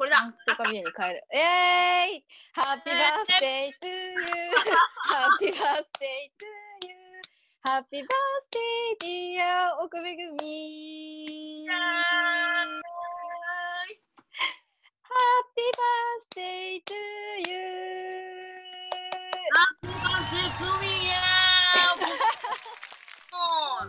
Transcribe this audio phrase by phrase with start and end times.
[0.00, 1.22] これだなんとかビューに変える。
[1.28, 2.24] えーい
[2.56, 6.48] !Happy birthday to you!Happy birthday to
[6.88, 11.68] you!Happy birthday dear 奥めぐみ
[15.04, 15.68] !Happy
[16.32, 16.94] birthday to
[17.46, 17.60] you!
[19.84, 20.64] 完成罪
[21.08, 21.20] や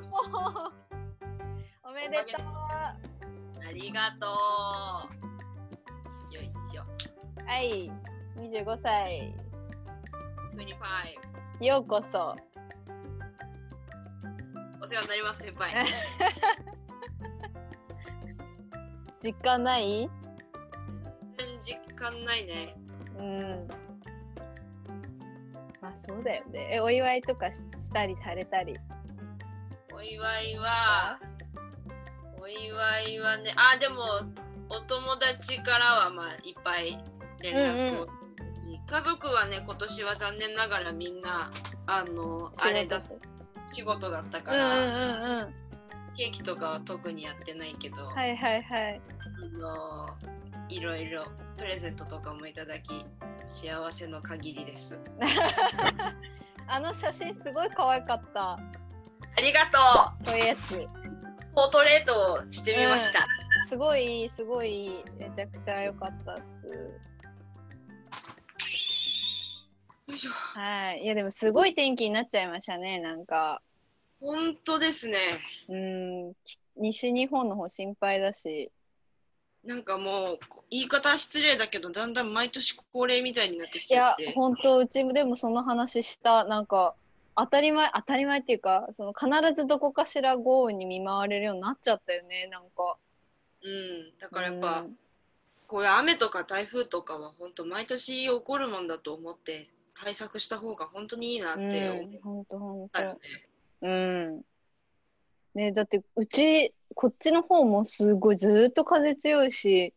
[0.02, 0.76] ももう
[1.84, 2.50] おめでとうう
[3.66, 4.28] ありがと
[5.18, 5.21] う
[7.52, 7.92] はい、
[8.38, 9.34] 25歳。
[11.60, 12.34] 25ようこそ。
[14.82, 15.74] お世話になります先輩
[19.22, 20.10] 実感ない？
[21.60, 22.74] 実感ないね
[23.20, 23.68] うん。
[25.82, 26.70] まあそうだよね。
[26.76, 28.80] え、お祝いとかししたりされたり？
[29.94, 31.20] お祝いは
[32.40, 34.04] お祝いはねあでも
[34.70, 37.04] お友達からはまあいっぱい
[37.42, 38.08] 連絡を、
[38.86, 41.52] 家族はね今年は残念ながらみんな
[41.88, 43.32] あのあれだ仕事
[43.72, 45.54] 仕事だったかうんうんら、うんうん。
[46.16, 49.02] ケーキとかは特にやってないけど、はいはいはい。
[49.58, 50.08] あの
[50.68, 51.26] いろいろ
[51.58, 53.06] プレゼントとかもいただき
[53.46, 55.00] 幸せの限りです
[56.68, 58.52] あの写真すごい可愛かった。
[58.54, 58.60] あ
[59.42, 59.78] りがと
[60.26, 60.76] こういうやつ。
[60.76, 60.90] う
[61.54, 63.26] ポートレートをしてみました、
[63.68, 65.04] すごいすごい。
[65.18, 67.11] めちゃくちゃ良かったっす。
[70.56, 71.04] はい。
[71.04, 73.00] いやでもすごい天気になっちゃいましたね。
[73.00, 73.62] なんか。
[74.20, 75.18] 本当ですね
[75.68, 76.34] うん。
[76.46, 78.72] き西日本の方心配だし。
[79.66, 86.46] なんかもうこ言い方は失礼だけどだんだん毎年恒例みたいになってきいやちゃって、本当うちもでもその話した。
[86.46, 86.96] なんか、
[87.36, 92.48] 当たり前、当たり前っていうか、その必ずどこかしら豪雨に見舞われるようになっちゃったよね。
[92.52, 92.98] なんか。
[93.64, 94.98] うん、だからやっぱ、うん
[95.72, 101.90] こういう雨とか台風とかは本当毎年起こるもんだと思って対策した方が本当にいいなって
[102.24, 103.48] 思うんっ、たよとね。。
[103.82, 104.42] うん。
[105.54, 109.94] ねだって、うち、こっちの方もすごいずーっと風強いし、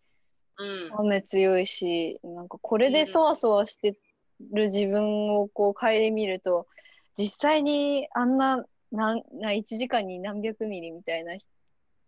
[0.58, 3.96] うん、雨強いし、なんかこれでそわそわして
[4.52, 6.66] る自分をこう顧みると、
[7.16, 11.34] 実際にあんな、なんな1時間に何百ミリみたいな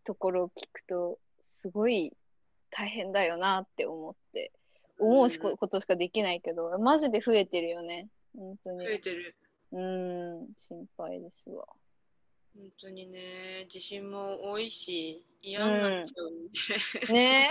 [0.05, 2.13] ところを聞くと、すごい
[2.71, 4.53] 大変だよなって思って、
[4.99, 8.09] 思うことしかできないけど、マジで増えてるよね。
[8.37, 8.85] 本当に。
[8.85, 9.35] 増えてる。
[9.73, 11.67] うん、心配ですわ。
[12.57, 17.51] 本当にね、地震も多いし、嫌になっちゃう、ねね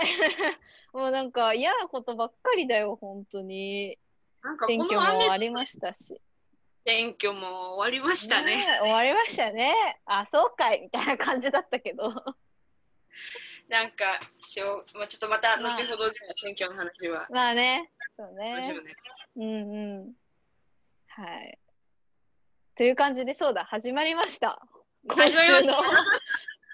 [0.92, 0.96] え。
[0.96, 3.98] もうなんか嫌なことばっかりだよ、本当に。
[4.42, 6.20] なんか選挙もありましたし。
[6.84, 8.64] 選挙も終わりましたね。
[8.78, 9.74] え終わりましたね。
[10.06, 12.12] あ、そうかいみたいな感じだったけど。
[13.68, 14.04] なんか
[14.38, 16.10] しょう、まあ、ちょっとまたまあ後ほどでは
[16.42, 17.90] 選挙の話はまあね。
[18.16, 18.74] そうね。
[19.36, 20.12] うんうん。
[21.08, 21.58] はい。
[22.76, 24.60] という感じで、そうだ、始まりました。
[25.04, 25.24] 今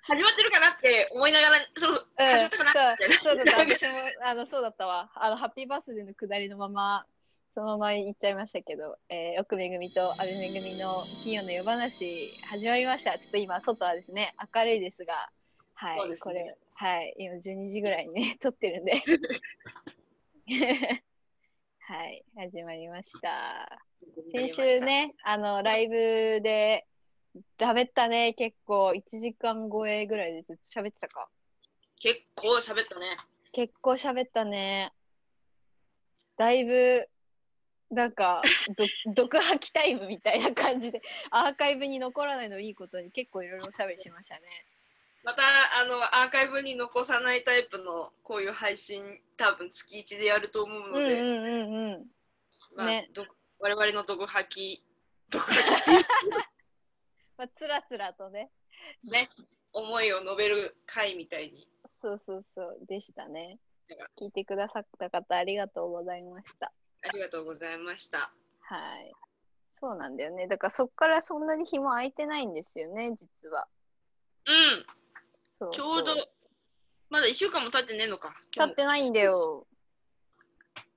[0.05, 3.15] 始まってるかなって思いながら、そうそう、うん始まったかなみたいな。
[3.17, 5.11] そうそうだった、私も あのそうだったわ。
[5.15, 7.07] あのハッピーバースデーの下りのまま、
[7.55, 13.19] そのまま行っちゃいましたけど、えー、奥めぐみと阿部めぐみの金曜の夜話始まりました。
[13.19, 15.31] ちょっと今、外はですね、明るいですが、
[15.75, 18.95] はい、そうですねこれ、はい、今12時ぐらいにね、 撮ってるんで。
[21.79, 23.81] はい、始まりました。
[24.33, 24.81] 先週。
[24.81, 26.89] ね、あの、ライブで、
[27.57, 31.31] 喋ったね、結構、1時間超えぐらいでずっと喋ってたか？
[32.01, 33.17] 結構喋ったね。
[33.53, 34.93] 結構喋ったね。
[36.37, 37.09] だいぶ、
[37.91, 38.43] なんか、
[38.77, 41.01] ど毒吐きタイムみたいな感じで、
[41.31, 44.67] アーカイブに残らないのいいことに結構いろいろおしゃべりしましたね。
[45.25, 45.43] また
[45.81, 52.07] あのアーカイブに残さないタイプのこういう配信多分月1でやると思うので、うんうんうんうん。
[52.77, 53.25] まあねど
[53.61, 54.87] 我々の毒吐き
[55.31, 56.05] 毒吐き
[57.39, 58.51] まあ、つらつらとね。
[59.05, 59.31] ね
[59.73, 61.67] 思いを述べる回みたいに
[62.03, 63.59] そうそうそう、でしたね。
[64.19, 66.73] 聞いてくださった方、ありがとうございました。
[67.03, 68.33] ありがとうございました。
[68.61, 69.13] はい。
[69.79, 70.49] そうなんだよね。
[70.49, 73.69] だからそっからそんなに日も空いてないんですよね、実は。
[74.47, 75.02] うん
[75.63, 76.15] そうちょうど
[77.11, 78.35] まだ1週間も経ってねえのか。
[78.51, 79.67] 経ってないんだよ。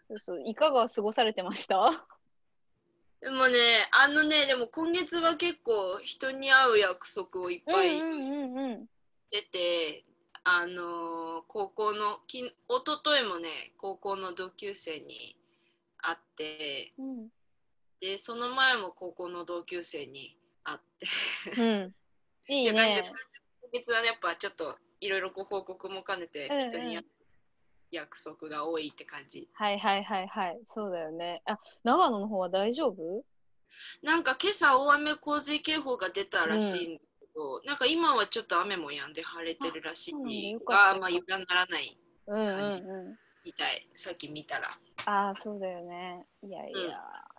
[0.08, 0.44] そうそう。
[0.46, 2.06] いかが過ごされてました？
[3.22, 8.86] でもねあのねでも今月は結構人に会う約束をいっぱいうんうんうん。
[9.32, 10.06] 出て、
[10.44, 12.54] あのー高校のき一
[12.86, 15.36] 昨日もね高校の同級生に
[15.98, 17.28] 会ってうん。
[18.00, 20.80] でその前も高校の同級生に会っ
[21.56, 21.96] てうん。
[22.48, 23.12] いいね。
[23.72, 27.00] 今月はねやっぱちょっといろいろご報告も兼ねてうんうん人に
[27.92, 29.50] 約束が多いって感じ。
[29.54, 30.60] はいはいはいはい。
[30.74, 31.42] そうだよね。
[31.46, 33.24] あ、長野の方は大丈夫？
[34.02, 41.98] なんか今朝大雨洪水警報が出たらしいんだけど、なんか今はちょっと雨も止んで晴れてるらしいよかったが、まあ油断ならない
[42.28, 43.16] うんうん感じうん。
[43.44, 43.88] みたい。
[43.96, 44.68] さっき見たら。
[45.06, 46.26] ああ、そうだよね。
[46.44, 46.94] いやいや、うん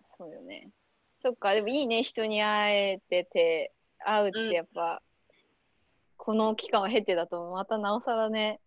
[0.05, 0.71] そうよね。
[1.21, 5.03] そっか、でもいいね、人に会えてて、会うってやっぱ、
[6.17, 8.61] この期間を経てだと、またなおさらね、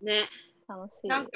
[0.00, 0.28] ね。
[0.68, 1.08] 楽しい。
[1.08, 1.30] なんか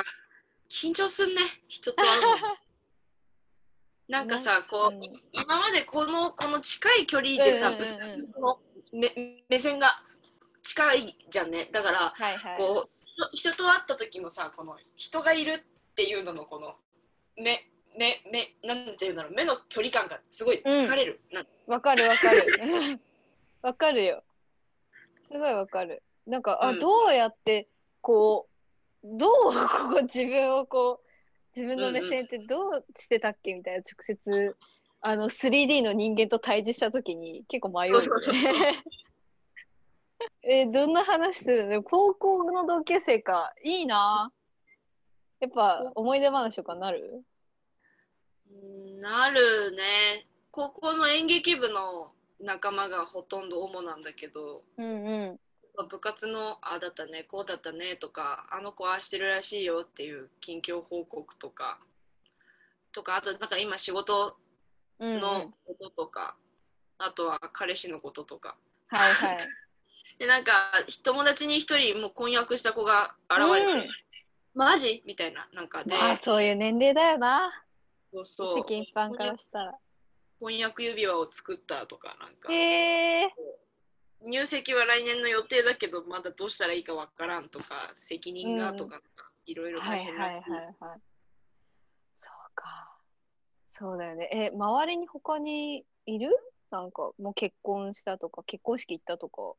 [0.70, 2.28] 緊張すんね、人と会うの。
[4.08, 8.60] なんかさ、こう、うんい今までこのこの近い距離でさ、うんうんうんの
[8.92, 9.88] 目目線が
[10.62, 11.66] 近いじゃんね。
[11.72, 12.58] だから、はいはい。
[12.58, 12.90] こう
[13.32, 15.58] 人人と会った時もさ、この人がいるっ
[15.94, 16.76] ていうののこの
[17.36, 21.20] 目目目なんていうんだろう目の距離感がすごい疲れる。
[21.30, 23.00] なんわかるわかる。
[23.62, 24.24] わかるよ。
[25.32, 26.02] すごいわかる。
[26.26, 27.68] なんか、あ、うんどうやって、
[28.00, 28.48] こ
[29.02, 31.06] う、どうこう自分をこう、
[31.56, 34.56] 自分の目線ってどうしてたっけみたいな、直接、
[35.00, 38.02] あの、3D の人間と対峙したときに結構迷うよね。
[38.02, 38.34] そうそう
[40.44, 41.82] え、どんな話するの？
[41.82, 43.52] 高校の同級生か。
[43.64, 44.32] いいな。
[45.40, 47.24] やっぱ思い出話とかなる？
[48.50, 50.26] うんなるね。
[50.52, 54.88] 高校の演劇部の仲間がほとんど主なんだけど、うんう
[55.32, 55.40] ん。
[55.76, 61.78] まあ部活のああだったねこうだったねとかあの子ああしてるらしいよっていう近況報告とか
[62.92, 64.36] とかあとなんか今仕事
[64.98, 66.36] うんうん、のこととか、
[66.98, 68.54] あとは彼氏のこととか
[68.88, 69.38] はいはい。
[70.18, 70.52] でなんか
[71.02, 73.88] 友達に一人もう婚約した子が現れて、うん
[74.54, 75.02] マジ？
[75.06, 77.64] みたいななんかで、まあそういう年齢だよな。
[78.12, 79.78] そうそう世間一般からしたら。
[80.42, 83.30] 婚約指輪を作ったとかなんか、へえ
[84.26, 89.00] 入籍は来年の予定だけどまだどうしたらいいかわからんとか責任がとか
[89.46, 90.50] いろいろ大変らしい。
[90.50, 90.74] はいはい。
[92.20, 92.98] そうか。
[93.70, 94.28] そうだよね。
[94.32, 96.36] え、周りに他にいる？
[96.70, 99.54] なんか、もう結婚したとか、結婚式行ったとか、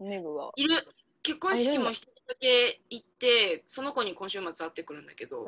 [0.00, 0.52] メグは？
[0.56, 0.84] いる
[1.22, 5.46] 結婚式も一人だけ行ってその子に今週末会ってくるんだけど。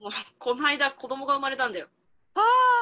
[0.00, 1.86] もうこの間子供が生まれたんだよ
[2.34, 2.79] はあ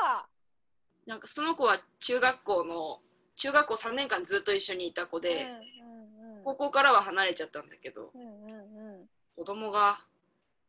[1.09, 3.01] なんかその子は中学校の
[3.37, 6.45] 中学校3年間ずっと一緒にいた子で、うんうんうん。
[6.45, 9.07] 高校からは離れちゃったんだけどうんうんうん。
[9.35, 10.01] 子供が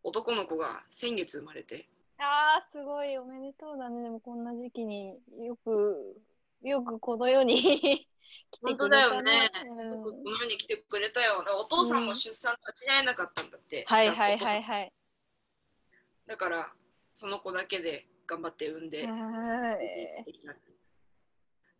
[0.02, 1.90] 男の子が先月生まれて。
[2.20, 4.02] ああ、すごい、おめでとうだね。
[4.02, 6.22] でもこんな時期によく、
[6.62, 8.08] よくこの世に
[8.52, 10.04] 来て本当くれただよね、うん。
[10.04, 11.44] この世に来てくれたよ。
[11.58, 14.94] お父さんも出産立ち会えなかったんだって、はいはいお父さんはいはい。
[16.28, 16.74] だから
[17.14, 20.36] その子だけで頑張って産んで、はい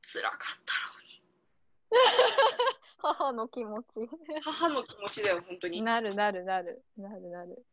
[0.02, 0.74] 辛かった
[2.98, 4.10] 母の気持ち。
[4.44, 7.66] 母の気持ちだよ本当になるなるなるなるなる。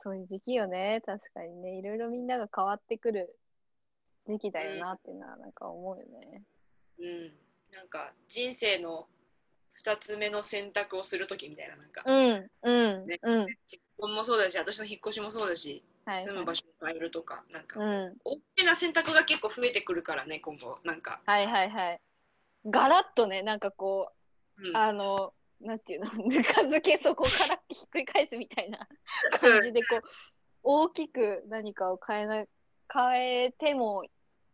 [0.00, 1.02] そういう時期よね。
[1.04, 1.78] 確かにね。
[1.78, 3.36] いろいろみんなが変わってくる
[4.26, 6.42] 時期だよなっていうのはなんか思うよね。
[6.98, 7.32] うん
[7.72, 9.08] なんか人生の
[9.78, 13.46] 2つ目の選択をする時みたいななんか、うんうんねうん。
[13.46, 18.16] 結婚もそうだし私の引っ越しもそうだし、はい、住む場所を変えるとかなんか、うん。
[18.24, 22.00] 大きな選択が結構増えてくるからね今後なんか、はいはいはい。
[22.66, 24.12] ガラッとね、なんかこ
[24.58, 28.86] うんう、あの、なんていうの、 ぬか漬けそこからひっくり返すみたいな
[29.40, 30.02] 感じで、こう、
[30.62, 32.44] 大きく何かを変えな、
[32.92, 34.04] 変えても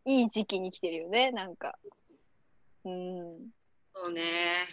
[0.04, 1.78] いい時期に来てるよね、なんか。
[2.84, 3.50] うん。
[3.94, 4.66] そうね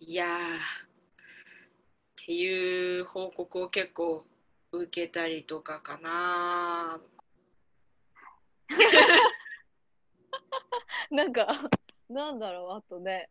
[0.00, 4.24] いやーっていう報告を結構
[4.72, 6.98] 受けたりとかかな
[11.10, 11.70] なんか、
[12.08, 13.28] なんだろう、あとね、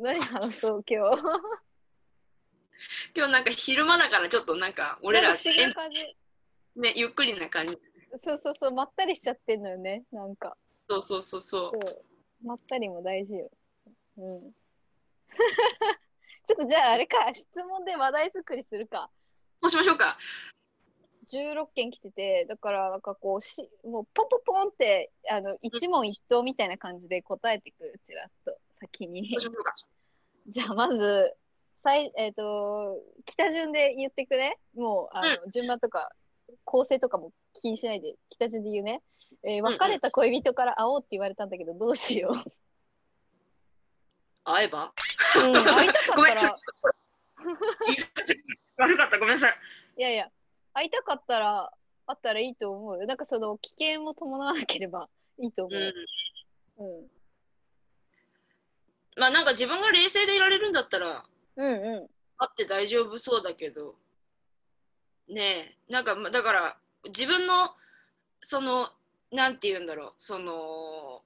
[0.00, 1.22] 何話そう、今日。
[3.16, 5.32] 今日なんか昼間だからちょっとなんか俺ら。
[5.32, 5.38] ね
[6.96, 7.78] ゆっくりな感じ
[8.18, 10.56] そうそうそう、まったりしちゃってんのよね、なんか。
[10.90, 12.04] そうそうそうそうそう。
[12.46, 13.50] まったりも大事よ。
[14.18, 14.52] うん。
[16.46, 19.10] ちょっとじゃああれか、質問で話題作りするか。
[19.58, 20.18] そうしましょうか
[21.34, 29.36] 16件来てて、だからなんかこうし、もうポンポンポンって、あの、一問一答みたいな感じで答えてくる、ちらっと、先に。
[30.46, 31.34] じゃあまず、
[31.82, 36.10] さいえっ、と、北順で言ってくれもう、あの、順番とか、
[36.64, 39.02] 構成とかも気にしないで、北順で言うね。
[39.42, 39.72] えーんうん。
[39.74, 42.52] 別れた恋人から会おうって言われたんだけど、どうしよう。
[44.44, 44.92] 会えば？
[45.36, 46.58] うん、会いたかったら、
[48.76, 49.18] 悪かった。
[49.18, 49.58] ごめんなさい。
[49.96, 50.30] いやいや、
[50.74, 51.72] 会いたかったら、
[52.06, 53.06] 会ったらいいと思うよ。
[53.06, 57.00] なんかその危険を伴わなければいいと思うんう。
[57.00, 57.06] うん。
[59.16, 61.24] まあなんか自分が冷静でいられるんだったら
[61.56, 62.08] うんうん。
[62.36, 63.94] 会って大丈夫そうだけど
[65.28, 66.76] ねえなんかまだから
[67.06, 67.70] 自分の
[68.40, 68.88] その
[69.30, 71.22] なんて言うんだろうその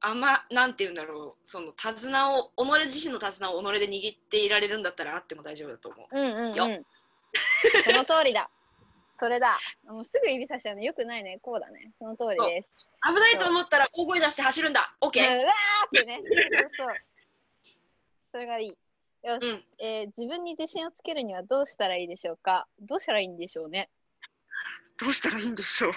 [0.00, 6.18] あんまなんて言うんだろうその手綱を己自身の手綱を己で握っていられるんだったらあっても大丈夫だと思う。
[6.18, 6.86] うんうんようん。
[7.84, 8.50] その通りだ。
[9.18, 9.58] それだ。
[9.84, 11.38] もうすぐ指さしちゃうのよくないね。
[11.42, 11.92] こうだね。
[11.98, 12.68] その通りです。
[13.06, 15.18] 危ないと思ったら大声出して走るんだ OK!
[15.20, 16.20] うんうわーってね。
[16.78, 16.96] そうそう。
[18.32, 18.78] それがいい。
[19.22, 22.66] よし、うんえー自分に自信をつけるにはどうしたらいいでしょうか？
[22.80, 23.90] どうしたらいいんでしょうね？
[24.98, 25.92] どうしたらいいんでしょう？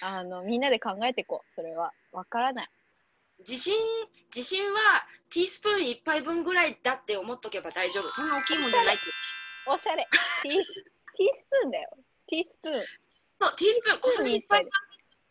[0.00, 2.68] あのみんなで考えていこうそれはわからない
[3.40, 3.74] 自信
[4.34, 9.04] 自信はティースプーン1杯分ぐらいだって思っとけば大丈夫そんな大きいもんじゃないって
[9.66, 10.06] おしゃれ。
[10.42, 11.90] ティーティースプーンだよ。
[12.28, 12.84] ティースプーン。
[13.40, 14.70] そうティースプーン小さじ1杯分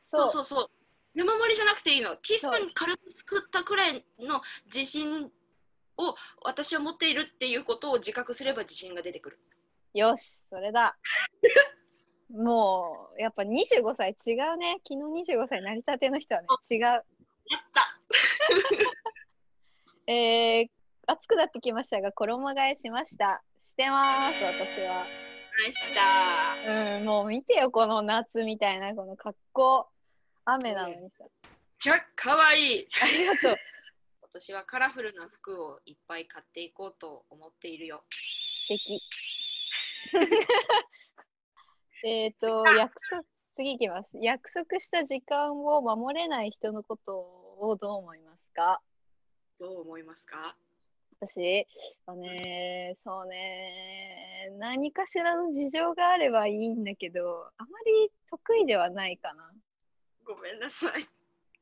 [0.06, 0.68] そそううそうそう。
[1.14, 2.16] 山盛りじゃなくていいの。
[2.18, 5.32] ティースプーン軽く作ったくらいの自信
[5.98, 9.40] を私は持っているっていうことを自覚すれば自信が出てくる。
[9.94, 10.98] よしそれだ。
[12.30, 14.82] もうやっぱ25歳違うね。
[14.88, 16.80] 昨日25歳なりたての人はね違う。
[16.82, 17.04] やっ
[17.74, 18.02] た。
[20.12, 20.70] えー、
[21.08, 23.42] 暑くなってきましたが衣替えしました
[23.76, 25.04] してます私は
[25.68, 29.88] でしたうん、もう見てよ、この夏みたいな、この格好。
[30.46, 31.26] 雨なのにさ。
[31.80, 33.56] きゃかわいいありがとう。
[34.22, 39.02] 今年はカラフルな服をいっぱい買っていこうと思っているよ素敵。
[42.06, 43.24] えっと、約束、
[43.58, 44.10] 次いきます。
[44.14, 47.18] 約束した時間を守れない人のこと
[47.60, 48.82] をどう思いますか？
[49.60, 50.56] どう思いますか？
[51.20, 51.66] 私、
[52.06, 59.52] あのね、そうね、何かしらの事情があればいいんだけど、あまり得意ではないかな。
[60.26, 61.02] ごめんなさい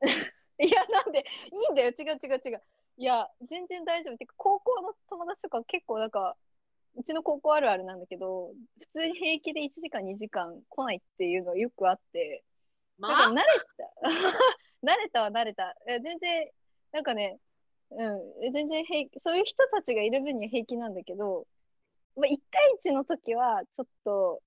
[0.66, 2.62] いや、なんで、いいんだよ、違う違う違う。
[2.96, 4.18] いや、全然大丈夫。
[4.18, 6.36] てか、高校の友達とか結構、なんか、
[6.96, 12.44] うちの高校あるあるなんだけど、普通に平気で1時間、2時間来ないっていうのがよくあって、
[12.98, 14.00] まなんか慣れた。
[14.94, 15.76] 慣れたは慣れた。
[15.88, 16.50] いや全然、
[16.92, 17.40] なんかね、
[17.90, 21.46] うん、全然平気、そういう人たちがいる分には平気なんだけど、
[22.16, 24.42] まあ、1対1の時は、ちょっと、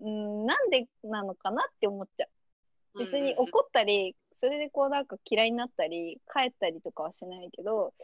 [0.00, 2.98] うん、なんでなのかなって思っちゃう。
[2.98, 7.94] 別に怒ったり、それでこうなんか嫌いになったり帰ったりとかはしないけど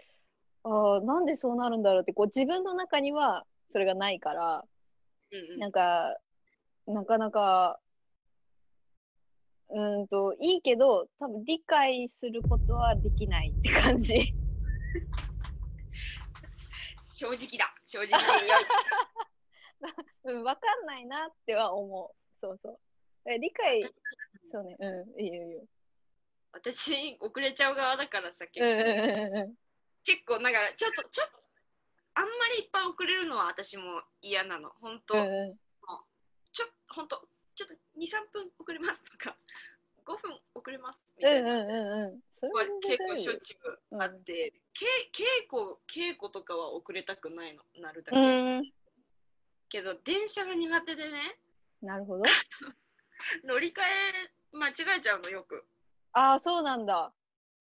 [0.63, 4.65] あーなんでそうなるんだろうってこう自分の中にはそれがないから
[5.33, 5.59] うんうん。
[5.59, 6.17] なんか
[6.87, 7.81] なかなか
[9.71, 14.33] うーんといいけど多分理解することはできないって感じ
[17.03, 18.65] 正直だ正直でよい
[20.25, 22.11] うん分かんないなっては思う。
[22.41, 22.79] そうそう。
[23.31, 23.83] え理解
[24.51, 24.77] そうね。
[24.79, 25.63] うんいいよいいよ。
[26.53, 29.57] 私遅れちゃう側だからさ結構,、
[30.05, 31.39] 結構だからちょっとちょっと
[32.15, 34.71] あんまりいっぱい遅れるのは私も嫌なの。
[34.81, 35.59] 本当、うんうん。
[36.53, 37.17] ちょ本当
[37.55, 39.37] ちょっと23分遅れますとか
[40.09, 42.21] 5分遅れますみたいな、うんうんうんうん。
[42.35, 43.57] それ結構しょっちゅ
[43.93, 48.73] うあって、け稽古稽古とかは遅れたくないのなるだ夫け、うん。
[49.69, 51.37] けど電車が苦手でね。
[51.83, 52.23] なるほど。
[53.45, 55.67] 乗り換え間違えちゃうのよく。
[56.13, 57.13] ああそうなんだ。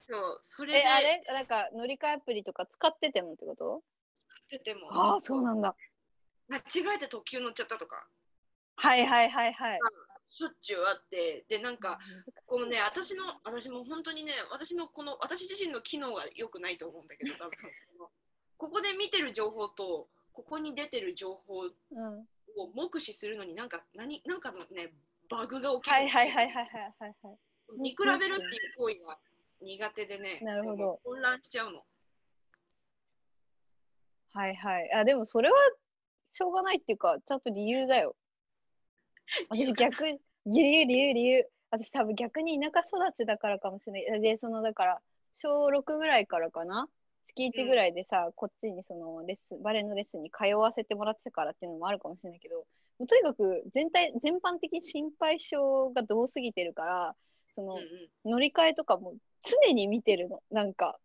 [0.06, 0.80] そうそれで。
[0.80, 1.22] えあれ？
[1.28, 3.84] なんか乗り換えアプリとか使っててもってこと？
[4.50, 4.88] 出ても。
[4.94, 5.76] ああそうなんだ。
[6.48, 8.08] 間違えて特急乗っちゃったとか。
[8.78, 9.80] はいはいはいはい
[10.30, 12.00] しょっちゅうあってでなんか
[12.46, 17.52] このね私の私も本当にね私のこの私自身の機能が良くないと思うんだけど 多分。
[18.58, 22.28] ここで見てる情報とここに出てる情報うん。
[22.60, 24.92] を目視するのになんか何なんかのね
[25.30, 25.94] バグが起きる。
[25.94, 27.80] はいはいはいはいはいはいはい。
[27.80, 29.20] 見比べるっていう行為が
[29.62, 31.00] 苦手でねなるほど。
[31.04, 31.86] 混乱しちゃうの。
[34.34, 34.94] はいはい。
[34.94, 35.58] あでもそれは
[36.32, 38.16] しょうがないっていうかちゃんと理由だよ
[39.50, 41.50] 私逆に理由理由理由。
[41.70, 44.22] 私多分逆に田舎育ちだからかもしれない。
[44.22, 45.02] でそのだから
[45.34, 46.88] 小6ぐらいからかな？
[47.26, 52.66] 月1ぐらいでさ、こっちにそのレッスンバレエのレッスンに通わせてもらってたからっていうのもあるかもしれないけども
[53.00, 57.16] うとにかく全体全般的に心配性が多すぎてるから
[57.54, 58.32] その、うんうん。
[58.32, 60.42] 乗り換えとかも常に見てるの。
[60.52, 61.00] なんか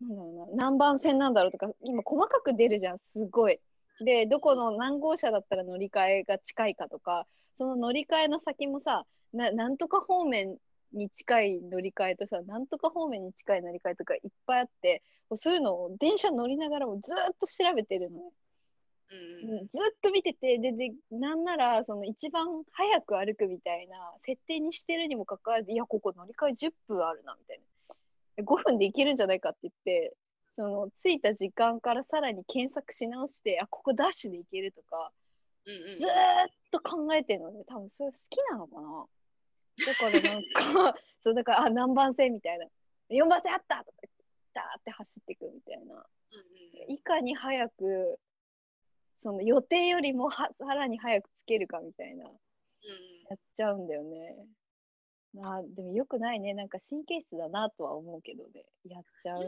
[0.00, 3.60] なんだろうな何番線なんだろうとか今細かく出るじゃんすごい。
[4.00, 7.26] でどこの何号車だったら乗り換えが近いかとか
[7.60, 10.56] その乗り換えの先もさななんとか方面
[10.94, 15.02] に近い乗り換えとさなんとか方面に近い乗り換えとかいっぱいあって
[15.34, 18.24] そういうのを電車乗りながらもずーっと調べてるのね。
[19.12, 19.68] うんうん。
[19.68, 27.60] ずっと見ててででなんならその一番早く歩くみたいな設定にしてるにもかかわらずいやここ乗り換え10分あるなみたい
[28.38, 28.42] な。
[28.42, 30.14] 5分で行けるんじゃないかって言って
[30.52, 35.12] その着いた時間からさらに検索し直してあここダッシュで行けるとか
[35.66, 36.12] うんうんずーっ
[36.70, 37.64] と考えてるのね。
[37.66, 39.06] 多分それ好きなのかな。
[39.86, 40.42] だからなん
[40.92, 42.66] か、 そうだから、あ、何番線みたいな。
[43.10, 44.24] 4番線あったとか言って、
[44.54, 45.94] ダーって走っていくみたいな。
[45.96, 48.18] うんいかに早く、
[49.18, 52.36] その予定よりもはさらに早くつけるかみたいな、うん
[53.28, 54.34] やっちゃうんだよね。
[55.34, 56.54] まあ、でもよくないね。
[56.54, 58.64] なんか神経質だなとは思うけどね。
[58.84, 59.46] やっちゃうそ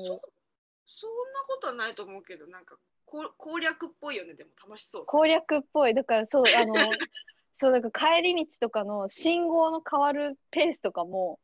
[0.87, 5.05] そんなことはないと思うけど、なんか攻略っぽいよね、でも楽しそう。
[5.05, 5.95] 攻略っぽい。
[5.95, 6.75] だからそう、あの、
[7.53, 11.39] そう、だから帰り道とかの信号の変わるペースとかも、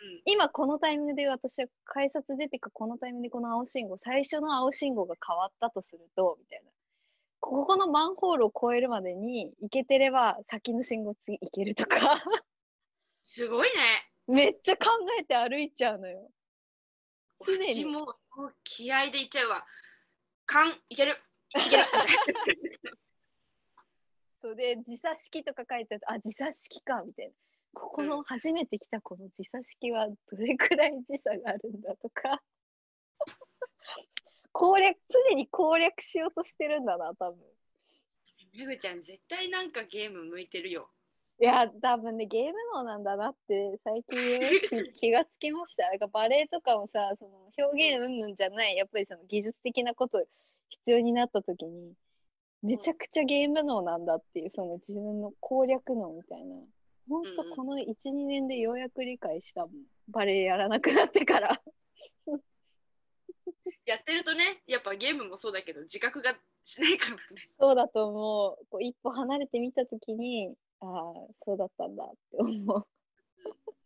[0.00, 6.70] うん今このタイミングで私は改札出てかこのタイミングでこの青信号、最初の青信号が変わったとすると、みたいな。
[7.40, 12.22] ここのマンホールを越えるまでに行けてれば先の信号次行けるとか、
[13.22, 14.10] すごいね。
[14.26, 14.86] めっちゃ考
[15.20, 16.30] えて歩いちゃうのよ。
[17.40, 18.12] 私も
[18.64, 19.64] 気合でいっちゃうわ。
[20.48, 21.84] 勘いけるいける
[24.40, 27.32] それで時差式とか書いてあっ時差式か、みたいな。
[27.74, 32.42] ここの初めて来たこの時差式はどれくらい時差があるんだとか。
[34.52, 37.44] 攻略、常に攻略しようとしてるんだな、多分。
[38.54, 40.90] めぐちゃん絶対なんかゲーム向いてるよ。
[41.40, 44.10] いや、多分ね、ゲーム脳なんだなって最近
[44.92, 45.88] 気気がつきました。
[45.88, 50.24] なんかバレエとかもさ、その表現云々じゃない、やっぱりその技術的なこと
[50.68, 51.94] 必要になった時に、
[52.62, 56.56] めちゃくちゃゲーム脳なんだっていう、その自分の攻略脳みたいな。
[57.08, 59.70] ほんとうんうんこの1、2年でようやく理解したもん。
[60.08, 61.62] バレエやらなくなってから。
[63.86, 67.20] やってるとね、やっぱゲームもそうだけど自覚がしないからね。
[67.58, 68.66] そうだと思う。
[68.70, 71.12] こう一歩離れてみた時に、ああ、
[71.44, 72.86] そうだったんだって思う。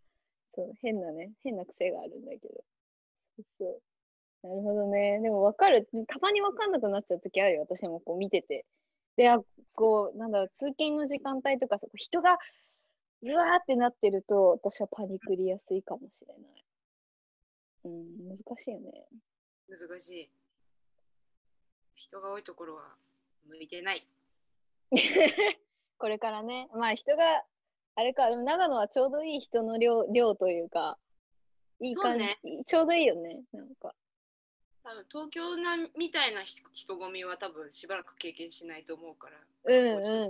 [0.54, 2.64] そう、変なね、変な癖があるんだけど。
[3.58, 3.80] そ
[4.44, 4.46] う。
[4.46, 5.20] なるほどね。
[5.20, 5.88] でも分かる。
[6.06, 7.60] たまに分かんなくなっちゃう時あるよ。
[7.62, 8.66] 私もこう見てて。
[9.16, 9.38] で、あ、
[9.74, 12.38] こう、なんだろう、通勤の時間帯とかさ、こう人が
[13.22, 16.64] うわーってなってると、私はパニクりやすいかもしれない。
[17.84, 19.06] うん、難しいよね。
[19.68, 20.30] 難しい。
[21.94, 22.96] 人が多いところは
[23.46, 24.04] 向いてない。
[26.02, 27.22] これからね、まあ人が、
[27.94, 30.98] あれか、でも長野はちょうどいい人の量量というか、
[31.78, 33.94] いい感じ、ねちょうどいいよね、なんか。
[34.82, 39.38] 多分東京なみたいな人人混みは多分しばらく経験しないと思うから。
[39.64, 40.28] うんう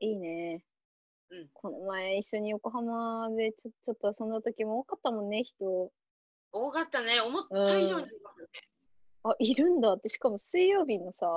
[0.00, 0.04] ん。
[0.04, 0.64] いいね。
[1.30, 5.92] うんこの前一緒に横浜でちょちょっと遊んだ時も多かったもんね、人。
[6.50, 7.20] 多かったね。
[7.20, 8.68] 思った以上に多かったね。
[9.22, 11.28] あ、いるんだって、しかも水曜日のさ、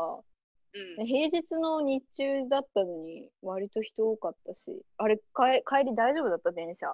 [0.97, 1.05] うん。
[1.05, 6.93] 平日の日中だったのに、割と人多かったし、あれ、帰帰り大丈夫だった、電車。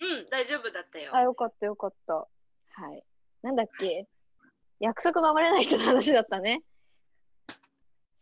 [0.00, 1.14] うん、大丈夫だったよ。
[1.14, 2.14] あ、よかったよかった。
[2.14, 2.26] は
[2.94, 3.02] い。
[3.42, 4.06] なんだっけ？
[4.80, 6.62] 約束守れない人の話だったね。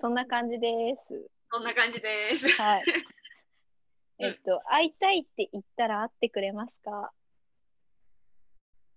[0.00, 1.30] そんな感じです。
[1.50, 2.48] そんな感じです。
[2.60, 2.84] はい。
[4.20, 7.12] うんえっと、会いたいって言ったら会ってくれますか？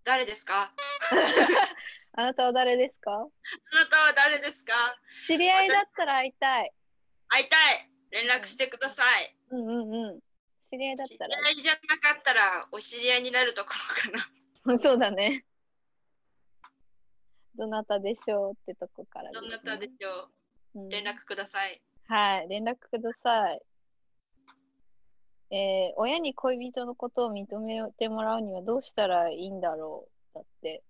[0.04, 0.72] 誰ですか？
[2.20, 3.12] あなたは誰ですか？
[3.14, 3.16] あ
[3.76, 4.74] なたは誰ですか？
[5.28, 6.72] 知り合いだったら会いたい。
[7.30, 9.36] 会いたい連絡してください。
[9.52, 10.20] うんうんうん。
[10.72, 11.38] 知り合いだっ知りたら。
[11.46, 13.70] 合いじゃなかったらお知り合いになるとこ
[14.04, 14.28] ろか
[14.74, 14.80] な。
[14.80, 15.46] そうだね。
[17.56, 20.30] どなたでしょうってとこからね、どなたでしょ
[20.76, 20.80] う？
[20.80, 21.80] んう連絡ください。
[22.08, 23.62] はい、連絡ください。
[25.50, 30.36] えー親に恋人のことを認めてもらうにはどうしたらいいんだろう？
[30.36, 30.84] だって。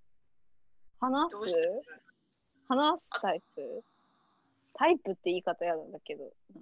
[0.99, 1.57] 話す？
[2.67, 3.83] 話すタイプ？
[4.73, 6.23] タイプって言い方やなんだけど。
[6.23, 6.27] う
[6.59, 6.61] ん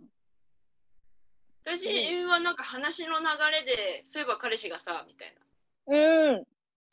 [1.67, 5.33] 私はなんか話の流れで、そういえば彼氏がさ、みたい
[5.87, 5.97] な。
[5.97, 6.43] うん。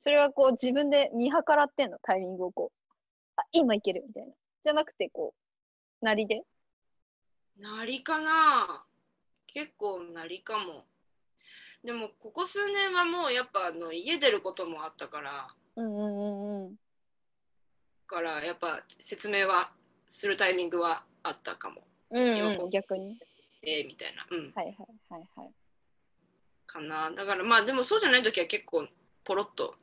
[0.00, 2.90] それはこう自分で見計らってんの、タイミングをこう。
[3.37, 4.33] あ、今いけるみたいな。
[4.64, 5.35] じゃなくてこ
[6.00, 6.42] う、なりで？
[7.61, 8.83] なりかな
[9.46, 10.87] 結構なりかも。
[11.85, 16.76] でも、ここ数年はもうやっぱあの家出ることもあったから、うんうんうんうん。
[18.12, 19.70] からやっぱ説明は
[20.07, 21.83] するタイミングはあったかも。
[22.11, 22.22] うん、
[22.59, 23.18] ううん、逆に。
[23.62, 24.27] えー、みたいな。
[24.31, 24.53] うん。
[24.55, 24.77] はいはい
[25.09, 25.51] はいはい。
[26.66, 27.11] かな。
[27.11, 28.87] だからまあでもそうじゃない時は結構
[29.25, 29.75] ポロッと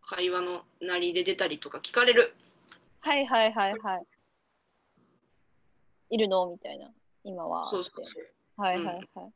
[0.00, 2.34] 会話のなりで出たりとか聞かれる。
[3.00, 4.06] はいはいはいはい。
[6.10, 6.90] いるのみたいな。
[7.22, 7.68] 今は。
[7.70, 9.32] そうそうってはいはいはい。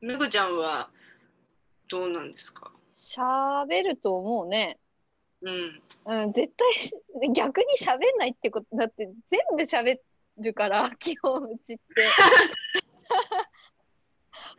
[0.00, 0.88] めぐちゃんは
[1.88, 2.70] どうなんですか？
[2.94, 4.78] 喋ると思うね。
[6.06, 6.22] うん。
[6.22, 6.92] うん、絶対し
[7.34, 10.00] 逆に喋んないってことだって全部喋
[10.38, 11.82] るから 基本うちって。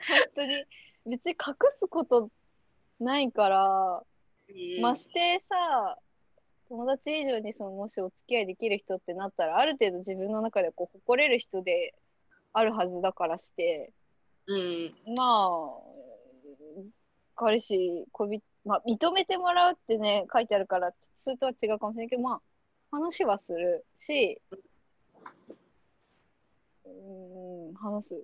[0.08, 0.66] 本当に。
[1.06, 1.38] 別に隠
[1.80, 2.30] すこと
[3.00, 4.04] ないから、
[4.82, 5.98] ましてさ
[6.70, 11.96] 友達以上にそのもしお付き合いできる人ってなったらある程度自分の中でこう誇れる人で
[12.52, 13.94] あるはずだからして、
[14.48, 14.96] うん。
[15.16, 15.70] まあ、
[17.36, 22.42] 彼氏、恋人、まあ、認めてもらうってね、書いてあるから、それとは違うかもしれないけど、まあ、
[22.92, 24.42] 話はするし、
[26.86, 26.90] う
[27.72, 28.24] ん、話す。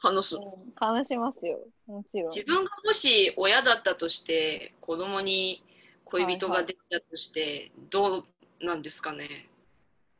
[0.00, 0.36] 話す。
[0.36, 0.42] うん
[0.76, 2.30] 話しますよ、もちろん。
[2.30, 5.62] 自分がもし親だったとして、子供に
[6.04, 8.24] 恋人ができたとして、どう
[8.64, 9.28] なんですかね？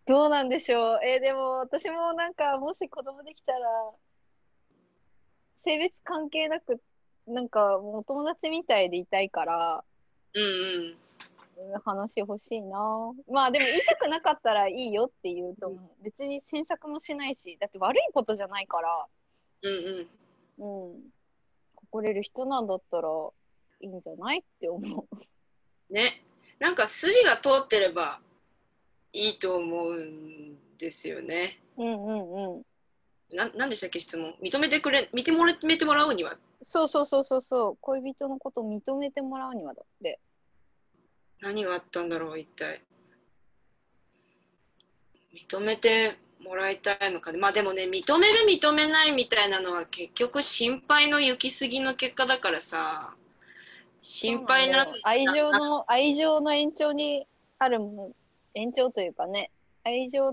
[0.07, 1.01] どうなんでしょう。
[1.05, 3.59] えーでも私もなんか、もし子供できたら、
[5.65, 6.81] 性別関係なく、
[7.27, 9.85] なんか、もうお友達みたいでいたいから、
[10.35, 10.87] うんうん。
[10.87, 10.97] うん
[11.85, 12.79] 話欲しいな。
[13.31, 15.71] まあでも言いたくなかったらいいよって言うと、
[16.03, 19.07] 別に詮索もしないし、だって悪いことじゃないから、
[19.63, 20.09] うん
[20.59, 20.91] うん。
[20.91, 21.01] うん。
[21.77, 23.09] 心れる人なんだったら
[23.81, 25.93] いいんじゃないって思う。
[25.93, 26.23] ね。
[26.59, 28.21] なんか筋が通ってれば
[29.13, 31.61] いいと思うんですよね。
[31.77, 32.63] うんうんうん。
[33.33, 34.35] ななんでしたっけ質問。
[34.43, 36.37] 認めてくれ認めてもらうには。
[36.63, 37.79] そうそうそうそうそう。
[37.81, 40.21] 恋人のことを認めてもらうにはだって。
[41.41, 42.83] 何があったんだろう一体。
[45.35, 47.33] 認めてもらいたいのか。
[47.33, 53.15] ねまあでもね認める認めないみたいなのは結局心配の行き過ぎの結果だからさ。
[54.03, 57.27] 心配な愛情の愛情の延長に
[57.59, 58.11] あるもの。
[58.55, 59.51] 延長というかね。
[59.85, 60.31] 愛情う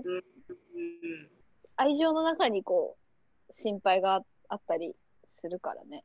[1.80, 2.98] 愛情の中にこ
[3.48, 4.94] う心配があったり
[5.32, 6.04] するからね。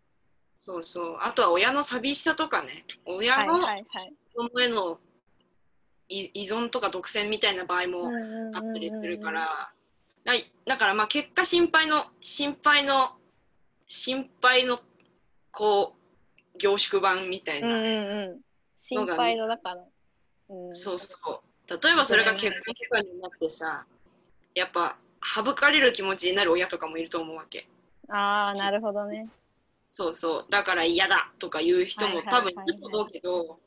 [0.56, 3.58] そうそうあとは親の寂しさとかね親はいの。
[4.34, 5.00] 子供への
[6.08, 8.08] 依依存とか独占みたいな場合も
[8.54, 9.74] あったりするから、
[10.24, 10.34] だ
[10.66, 13.12] だからまあ結果心配の心配の
[13.88, 14.80] 心配の
[15.52, 15.96] こ
[16.54, 18.42] う凝縮版みたいな、うんうんうん。
[18.78, 19.88] 心配の中の。
[20.48, 21.40] うん、そうそう
[21.84, 23.86] 例えばそれが結婚とかになってさ
[24.54, 27.68] やっぱ省かれる気持ちになる親とかもいると思うわけ。
[28.10, 29.28] ああ、なるほどね。
[29.90, 30.46] そうそう。
[30.50, 33.60] だから嫌だとか言う人も多分いると思うけど、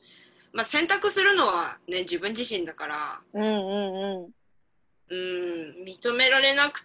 [0.52, 3.20] まあ、選択するのはね自分自身だから。
[3.32, 4.34] うんうんうん。
[5.10, 6.80] うん認められなく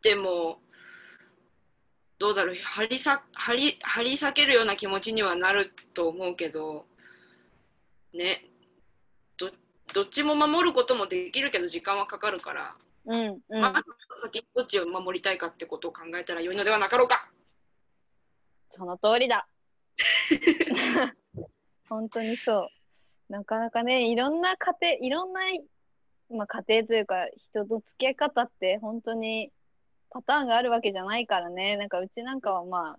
[0.00, 0.60] ても
[2.18, 2.54] どうだろう。
[2.56, 6.86] 張りさ張り張り裂けるような気持ちにはなると思うけど
[8.14, 8.44] ね。
[9.36, 9.50] ど
[9.92, 12.74] どっちも守ることもできるけど時間はかかるから、
[13.08, 13.60] うんうん。
[13.60, 13.82] まあ
[14.14, 17.30] 先どっちを守りたいかってことを考えたら良いのではなかろうか
[18.70, 19.48] その通りだ。
[21.88, 22.68] 本当にそ
[23.30, 23.32] う。
[23.32, 25.40] なかなかね、いろんな家庭、いろんな、
[26.30, 29.50] まあ、家庭というか、人と付き合い方って本当に
[30.10, 31.76] パターンがあるわけじゃないからね。
[31.76, 32.98] なんかうちなんかはま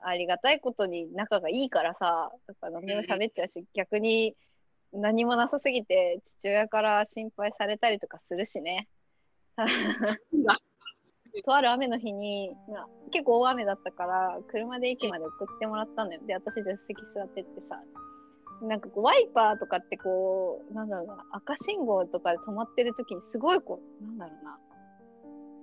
[0.00, 4.36] あ、ありがたいことに仲がいいからさ、だから何でも喋っちゃうし、逆に
[4.92, 8.88] 何もなさすぎて父親から心配されたりとかするしね。
[11.44, 16.20] とある雨の日に、まあ、結構大雨だったから車で駅まで送ってもらったのよ。
[16.26, 17.82] で私助手席座ってってさ
[18.62, 24.58] なんかこうワイパーとかってこうなんだろうな赤信号とかで止まってる時にすごいこうなんだろうな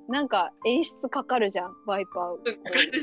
[0.09, 1.75] なんか演出かかるじゃん。
[1.85, 2.41] ワイパーウ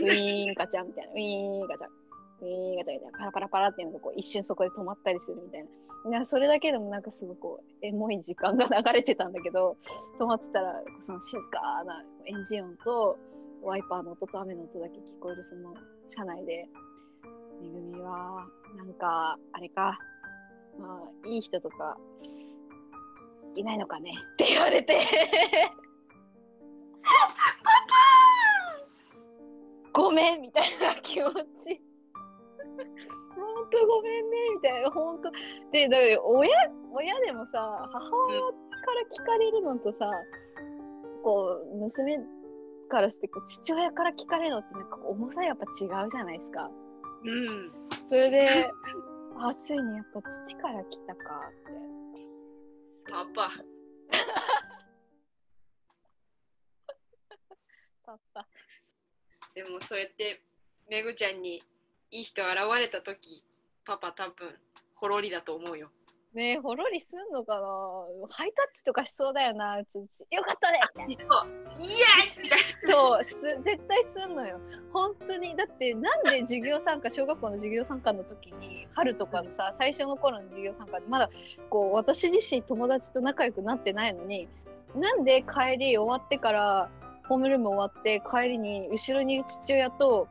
[0.08, 1.12] ィーンガチャみたいな。
[1.12, 3.12] ウィーンガチャウィーンガチャみたいな。
[3.16, 5.68] パラパラパラっていうのがこう一瞬そこで止まったりするみたいな
[6.08, 9.76] いやそれだけでもなんかすごいこうエモい時間が流れてたんだけど
[10.20, 13.18] 止まってたらその静かなエンジン音と
[13.62, 15.74] ワイパーの音と雨の音だけ聞こえるその
[16.08, 16.68] 車内で
[17.60, 19.98] 「めぐみはなんかあれか
[20.78, 21.98] まあいい人とか
[23.56, 24.96] いないのかね」って言われて。
[29.92, 31.80] ごめんみたいな気持ち
[32.76, 32.86] 本
[33.70, 35.30] 当ごめんねみたいな本当。
[35.72, 38.52] でだから親親でもさ母親から
[39.12, 40.10] 聞かれるのとさ
[41.22, 42.18] こう娘
[42.88, 46.70] からしてこう父親から聞かれるのってなんか重さやっぱ違うじゃないですか。
[47.24, 47.72] うん。
[48.08, 48.70] それで
[49.38, 51.58] あついにやっぱ父から来たかって。
[53.10, 53.50] パパ。
[58.06, 58.46] パパ。
[59.54, 60.40] でもそうやって
[60.88, 61.60] めぐちゃんに
[62.10, 63.42] いい人現れた時
[63.84, 64.54] パパ多分
[64.94, 65.90] ほろりだと思うよ。
[66.34, 67.60] ねえほろりすんのかな？
[68.28, 69.78] ハイタッチとかしそうだよな。
[69.78, 70.80] うちうちよかったね。
[71.08, 71.50] みたいなそう。
[71.50, 74.60] イエーイそうす絶対すんのよ。
[74.92, 75.56] 本当に。
[75.56, 81.30] だってなんで授業参加小学校の授業参加の時に春とかのさ最初の頃の授業参加でまだ
[81.70, 84.46] こう私自身友達と仲良くなってないのに
[84.94, 86.90] なんで帰り終わってから
[87.28, 90.28] ホームルーム終わって帰りに後ろにいる父親と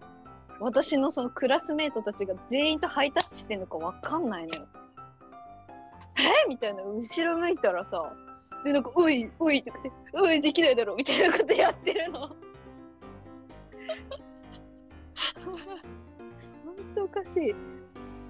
[0.60, 4.68] 私のそのクラスメートたちが全員とハイタッチしてんのかわかんないのよ。
[6.18, 6.48] え？
[6.48, 8.14] みたいな後ろ向いたらさ
[8.64, 12.20] で、なんか、おい、おいとかって、おい、できないだろみたいなことやってるの。
[12.20, 12.36] ほ
[16.72, 17.54] んとおかしい。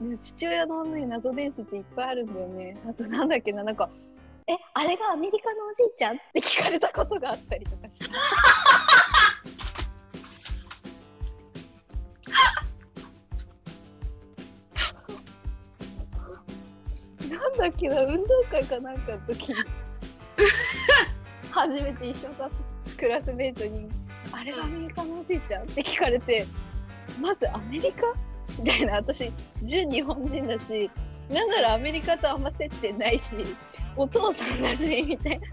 [0.03, 2.75] ね父親のね、謎伝説いっぱいあるんだよね。
[2.85, 3.89] あと、なんだっけな、なんか、
[4.47, 6.17] え、あれがアメリカのおじいちゃん？
[6.17, 8.05] って聞かれたことがあったりとかして。
[17.57, 19.55] だっけな、運動会かなんかの時に、
[21.51, 23.87] 初めて一緒だったクラスメートに、
[24.31, 25.63] あれがアメリカのおじいちゃん？
[25.63, 26.45] って聞かれて、
[27.19, 28.01] まずアメリカ？
[28.59, 29.31] みたいな、私、
[29.63, 30.89] 純日本人だし、
[31.29, 33.35] なんならアメリカとあんま接点ないし、
[33.95, 35.47] お父さんだし、みたいな。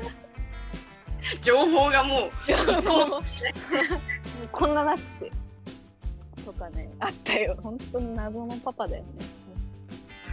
[1.40, 2.30] 情報がもう
[4.50, 5.30] こんななって。
[6.44, 7.56] とかね、あったよ。
[7.62, 9.08] 本当に謎のパパだよね。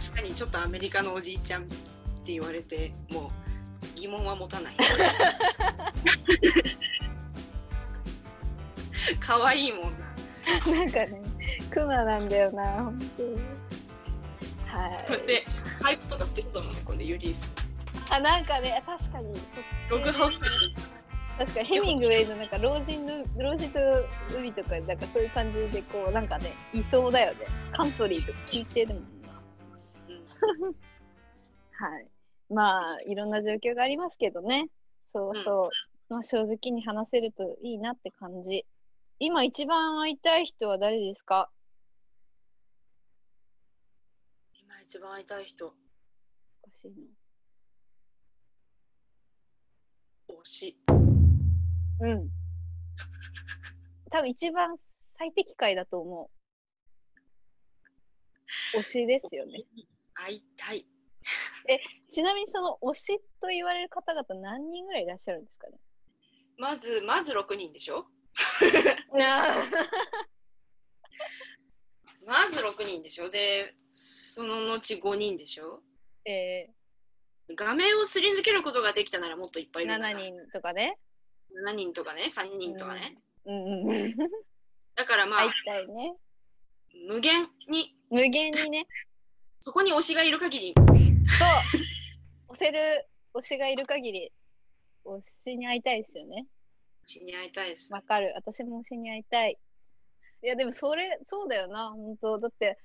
[0.00, 3.30] 確かにちょっとアメリカのおじいちゃんって言われてもう
[3.96, 4.76] 疑問は持たない
[9.20, 10.06] 可愛いもんな
[10.74, 11.22] なんかね、
[11.70, 13.36] クマなんだよな、本当に。
[14.66, 14.88] は
[15.22, 15.26] い。
[15.26, 15.46] で
[15.80, 17.50] パイプとか捨てそうだもんねこれでユリース
[18.10, 19.34] あ、なんかね、確かに。
[19.88, 20.40] ログハウス
[21.38, 23.78] 確かにヘミングウェイのなんか老人の老人と
[24.36, 29.19] 海とかなんかそういう感じでこうなんかねいそうだよねカントリーとか聞いてるもんな
[31.72, 32.08] はい。
[32.48, 34.68] まあいろんな状況がありますけどね。
[35.12, 35.70] そうそう、
[36.12, 38.66] まあ正直に話せるといいなって感じ。
[39.18, 41.50] 今一番会いたい人は誰ですか？
[44.54, 45.74] 今一番会いたい人。
[46.62, 47.10] 難しい
[50.28, 50.78] 推し。
[50.88, 50.94] な
[52.08, 52.30] うん。
[54.10, 54.76] 多分一番
[55.18, 56.30] 最適解だと思
[58.74, 58.78] う。
[58.78, 59.58] 推しですよね
[60.24, 60.86] 会いたい。
[62.10, 65.78] ちなみにその推しと言われる方々何人ぐらいいらっしゃるんですかね？
[66.58, 68.06] まずまず6人でしょ？
[72.26, 73.30] まず6人でしょ？
[73.30, 75.80] でその後5人でしょ？
[76.24, 76.68] え
[77.54, 80.98] 画面をすり抜けることができたならもっといっぱいいー、るんだな7人とかね。
[81.66, 84.16] 7人とかね？3人とかね、うんうんうん。
[84.96, 86.14] だからまあ、会いたいね。
[87.08, 87.96] 無限に。
[88.10, 88.86] 無限にね。
[89.62, 90.74] そこに推しがいる限り。
[90.74, 90.88] そう。
[92.48, 94.32] 押せる推しがいる限り、
[95.04, 96.46] 推しに会いたいですよね。
[97.06, 97.92] 推しに会いたいです。
[97.92, 98.32] わかる。
[98.36, 99.58] 私も推しに会いたい。
[100.42, 102.38] いや、でもそれ、そうだよな、本当。
[102.38, 102.78] だって、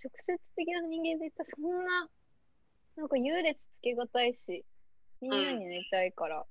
[0.00, 2.08] 直接的な人間で言ったらそんな、
[2.96, 4.64] なんか優劣つけがたいし、
[5.20, 6.46] みんなになりたいから、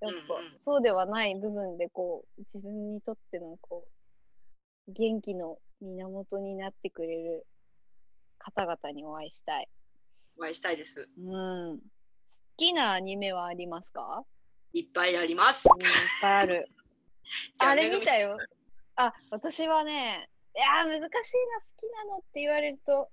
[0.00, 0.60] やっぱ、うんうん。
[0.60, 3.84] そうではない部分でこう、自分にとってのこ
[4.86, 7.44] う、元気の源になってくれる
[8.42, 9.68] 方々にお会いしたい。
[10.38, 11.78] お会いしたいですうん。
[11.78, 11.82] 好
[12.56, 14.24] きなアニメはありますか？
[14.72, 15.88] いっぱいありますうん、いっ
[16.20, 16.68] ぱいある。
[17.60, 18.36] あれ見たよ。
[18.96, 23.10] あ、私はね、いやー、難しいな、好きなのって言われると、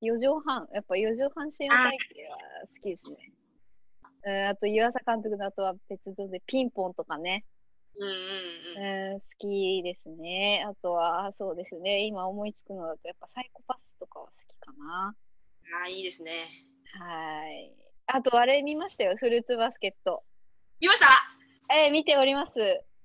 [0.00, 3.32] 四畳半、やっぱ四畳半神話体系は好きですね。
[4.24, 7.44] うん、あと、湯浅監督の後は別ので、ピンポンとかね、
[7.96, 8.08] うん
[9.12, 10.64] うん好きですね。
[10.66, 15.14] あとは、そうですね、今思いつくのだと、やっぱサイコパスとかは好きかな。
[15.84, 16.32] あーいいですね
[16.98, 17.72] はい。
[18.06, 20.22] あと、あれ見ましたよ、フルーツバスケット。
[20.80, 21.00] 見まし
[21.68, 21.74] た？
[21.74, 22.52] えー見ております。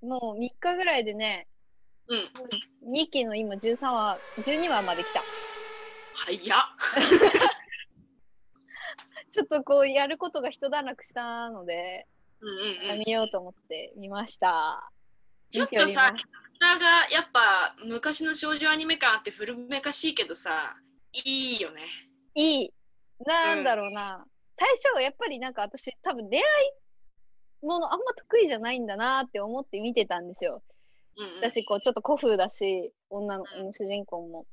[0.02, 1.48] もう3日ぐらいでね、
[2.08, 2.20] うん
[2.94, 5.22] 2期の今13話、12話まで来た。
[6.16, 6.40] 早っ
[9.32, 12.08] ちょっとこうやることが一段落したので、
[12.42, 14.90] うんうんうん見ようと思って見ました。
[15.52, 16.20] ちょっとさキャラク
[16.60, 20.76] ターがやっぱ昔の少女アニメ感あって古めかしいけどさ
[21.12, 21.82] いいよね
[22.36, 22.74] いい。
[23.26, 24.26] なんだろうな。
[24.58, 26.44] 最初はやっぱりなんか私多分恋愛
[27.62, 30.62] ものあんま得意じゃないんだなって思って見てたんですよ。
[31.18, 34.46] うんうん私こうちょっと古風だし、女のの主人公も。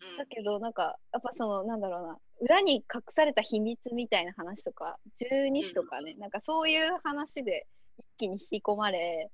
[0.00, 0.16] うん。
[0.18, 7.66] だけどなんかやっぱそのなんだろうな裏に隠された秘密みたいな話とか十二支とかね、なんかそういう話で
[7.98, 9.30] 一気に引き込まれ、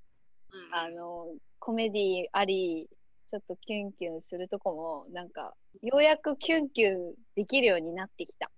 [0.52, 0.74] うん。
[0.74, 1.26] あの
[1.58, 2.88] コメディあり
[3.28, 8.50] ちょっとキュンキュンするとこもなんかようやくキュンキュンできるようになってきた。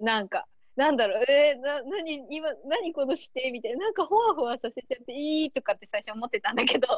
[0.00, 6.88] なんかなんだろうえー、な何今何この視点みたいななんかほわほわさせちゃっていいとかって最初思ってたんだけど。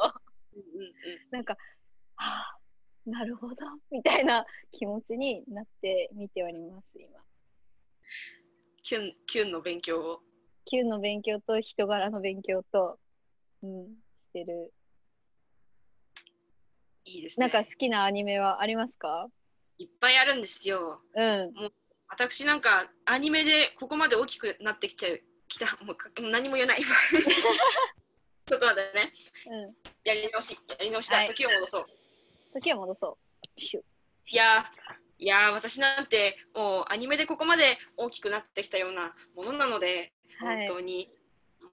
[0.53, 0.93] うんうんうん。
[1.31, 1.57] なんか
[2.15, 2.57] はあ
[3.05, 3.55] なるほど
[3.91, 7.23] みたいな気持ちになって見ております今。
[8.83, 10.21] キュンキュンの勉強を。
[10.65, 12.99] Q の勉強と人柄の勉強と
[13.61, 13.85] うん
[14.27, 14.73] してる。
[17.05, 17.47] いいですね。
[17.47, 19.29] なんか好きなアニメはありますか？
[19.77, 21.01] いっぱいあるんですよ。
[21.13, 21.53] うん。
[22.07, 25.65] 私なんかアニメでここまで大きくなってきちゃうきた。
[25.83, 26.81] もうかもう何も言えない。
[28.47, 29.13] ちょっと待ってね。
[29.47, 29.75] うん。
[30.03, 31.27] やり直しやり直した、はい。
[31.27, 31.85] 時を戻そう
[32.55, 33.59] 時を戻そう。
[33.59, 33.81] シュ
[34.27, 41.09] いやーいやー私なんてもうアニメでここまで大きくなってきたようなものなのではい本当に、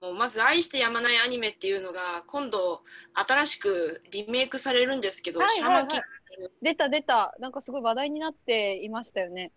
[0.01, 2.81] もうまず愛してやまないアニメっていうのが今度
[3.13, 6.05] 新しくリメイクされるんですけど、はいシャーマンキング
[6.61, 7.35] 出た出た。
[7.39, 9.51] なんかすごい話題になっていましたよね。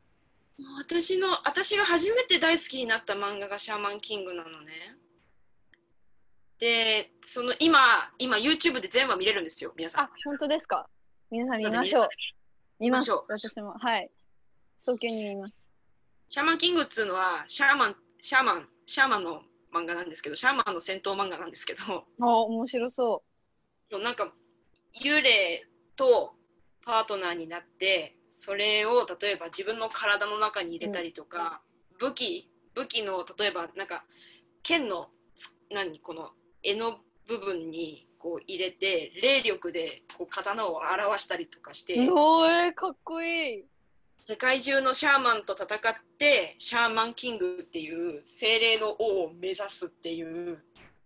[0.79, 4.97] 私の私が初めて大好きになった漫画がシャーマンキングなのね。
[6.59, 7.79] で、その今、
[8.19, 10.05] 今 YouTube で全話見れるんですよ、皆さん。
[10.05, 10.89] あ、本当ですか？
[11.29, 12.09] 皆さん見ましょう。
[12.79, 13.75] 見ましょ私も。
[13.79, 14.09] はい。
[14.81, 15.55] 早急に見ます。
[16.29, 19.43] シャーマンキングっつうのはシャーマン、シャーマン、シャーマンの
[19.75, 23.25] 漫画なんですけど、シャーマンの戦闘漫画なんですけど、あ、面白そ
[23.85, 24.33] そうなんか
[25.03, 26.35] 幽霊と
[26.85, 31.61] パートナーになって、それを例えば自分の体の中に入れたりとか、
[31.99, 34.05] 武器、武器の例えばなんか
[34.63, 36.31] 剣のつ何この
[36.63, 41.87] 柄の部分にこう入れて霊力でこう刀を表したりとかしう。
[41.87, 43.65] ておー、かっこいい。
[44.23, 50.59] 世界中のシャーマンと戦ってシャーマンキングっていう精霊の王を目指すっていう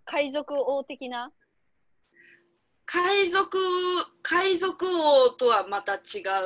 [0.07, 1.31] 海賊王的な？
[2.87, 3.59] 海賊
[4.23, 5.99] 海賊王とはまた違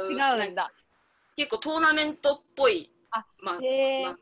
[0.09, 0.73] う違うんだ。
[1.37, 4.19] 結構トーナメントっぽいあまあ、っへえま。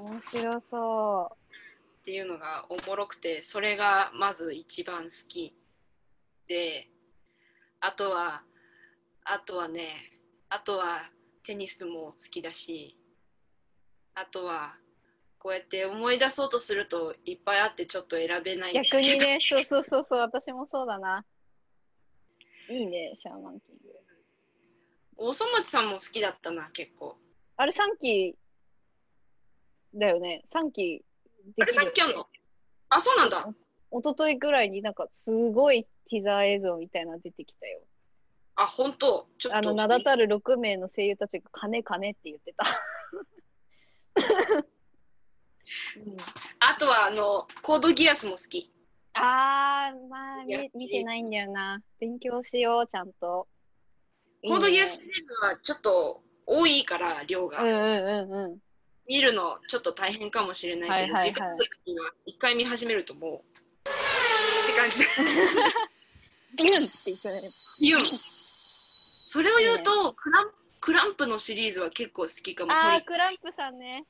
[0.00, 1.36] 面白そ
[2.08, 5.54] ていうのがおもろくてそれがまず一番好き
[6.48, 6.88] で
[7.82, 8.40] あとは
[9.26, 9.90] あとはね
[10.48, 11.02] あとは
[11.44, 12.96] テニスも好きだし
[14.14, 14.76] あとは
[15.38, 18.70] こうやって思い出そうとするといっぱいあってちょっと選べなう。
[18.70, 21.24] いんですけど逆にね、そうそうそうそう、私もそうだな。
[22.70, 23.94] いいね、シャーマンキング。
[25.18, 27.18] おそ松さんも好きだったな結構
[27.58, 28.34] あれ3期
[29.94, 30.44] だよね。
[30.50, 31.04] 3期
[31.60, 32.26] あれさっきあんの？
[32.90, 33.46] あそうなんだ
[33.90, 37.80] 一昨日ぐらいになんかすごいティザー映像みたいなの出てきたよ。
[38.56, 42.64] あ本当ちょっとあの名だたる6名の声優たちが金金って言ってた。
[45.96, 46.16] う ん
[46.60, 48.72] あとはあのコードギアスも好き
[49.14, 51.82] あー、まあ見見てないんだよな。
[51.98, 53.48] 勉強しよう、ちゃんと。
[54.46, 58.58] コードギアスシリーズはちょっと多いから量が、うんうんうんうん。
[59.08, 64.98] 見るのちょっと大変かもしれないけど、時間の時には一回見始めるともう って感じ。
[64.98, 67.50] でビュンって言ってね。
[67.80, 68.04] 言うの
[69.24, 72.72] それを言うと、クランクランプのシリーズは結構好きかも。
[72.72, 74.04] あクランプさんね。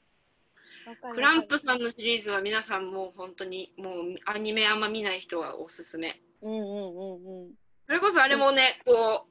[1.13, 6.21] クランプさんのシリーズは皆さんもう本当にもうアニメあんま見ない人はおすすめ。
[6.43, 7.55] うんうんうんうん。
[7.87, 9.27] それこそあれもね、こ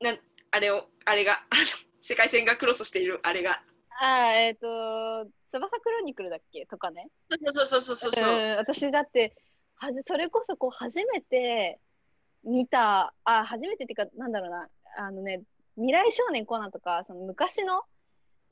[0.00, 0.18] うなん
[0.50, 1.44] あれをあれが
[2.00, 3.62] 世界線がクロスしているあれが。
[4.00, 6.66] あー、えっ、と、翼クロニクルだっけ？
[6.66, 7.08] とかね。
[7.30, 9.36] そうそうそうそうそうそう、ん、私だって
[9.74, 11.80] はじそれこそこう初めて
[12.44, 15.42] 見たあ初めてっていうかなんだろうなあのね
[15.76, 17.82] 未来少年コナンとかその昔の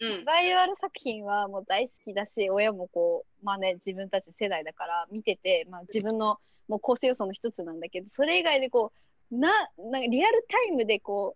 [0.00, 0.24] うん。
[0.24, 8.92] バイオアル作品はもう大好きだし親もこうまあね自分たち世代だから見てて、まあ、自分のもう構成要素の一つなんだけどそれ以外でこ
[9.32, 11.34] うななんかリアルタイムでこ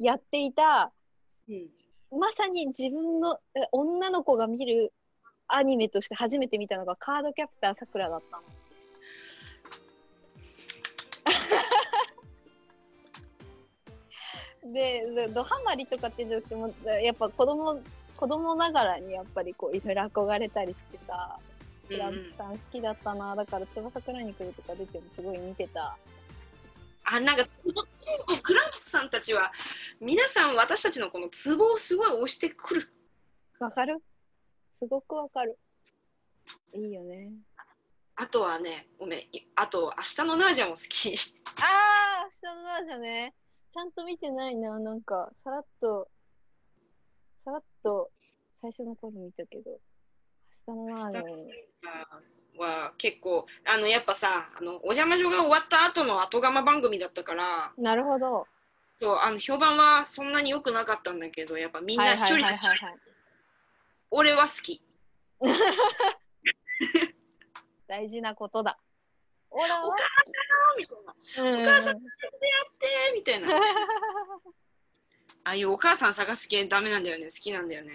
[0.00, 0.92] うやっていた
[1.52, 1.82] うん
[2.18, 3.38] まさに自分の
[3.72, 4.92] 女の子が見る
[5.48, 8.42] アニメとして初めて見たのがカードキャプターさくらだったの。
[14.72, 17.80] ででドハマりとかってじゃなくてもやっぱ子供
[18.16, 21.38] 子供ながらにやっぱりこういろいろ憧れたりしてさ
[21.90, 25.96] うんクランプさん好きだったなだから翼クロニクルとか出てもすごい見てた
[27.04, 27.44] あなんか
[28.42, 29.50] クランプさんたちは
[30.04, 32.92] 皆さん私たちのこのツボをすごい押してくる
[33.60, 34.02] わかる？
[34.74, 35.56] すごくわかる
[36.74, 37.30] いいよね
[38.16, 41.14] あとはねごめんいあと明日のナージャも好き
[41.60, 43.34] ああ、明日のナージャね。
[43.72, 44.78] ちゃんと見てないな。
[44.80, 46.08] なんか、さらっと、
[47.44, 48.10] さらっと
[48.60, 49.78] 最初の頃見たけど、
[50.66, 51.44] 明日のナージャね。
[52.58, 58.46] は結構あのやっぱさあのお邪魔女が終わった後の後釜番組だったからなるほど。
[59.02, 62.54] そうあの評判はそんなに良くなかったんだけどやっぱみんな視聴率、
[64.12, 64.80] 俺は好き。
[67.88, 68.78] 大事なことだ。
[69.50, 69.86] お母さん
[70.78, 71.60] みたいな。
[71.60, 72.08] お母さんで
[73.12, 73.56] みたいな。
[73.56, 73.60] あ
[75.42, 77.24] あいうお母さん探す系ダメなんだよね。
[77.24, 77.92] 好きなんだよね。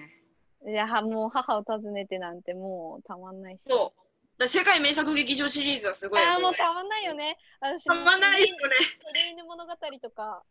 [0.67, 3.61] いや、はもう母を訪ねてなんてもうたまんないし。
[3.63, 4.01] そう。
[4.37, 7.37] だ世界名作劇場シリーズはすごいああ、もうこたまんないよね。
[7.61, 8.53] たまんないよね。
[9.05, 10.43] 鳥犬物語とか、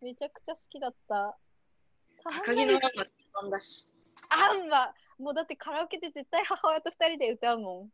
[0.00, 1.36] めちゃくちゃ好きだった。
[2.24, 3.04] 赤木のママ
[3.42, 3.90] 番だし。
[4.28, 7.64] あんは、もうだってカラオケで絶対母親と二人で歌うもん。
[7.64, 7.90] も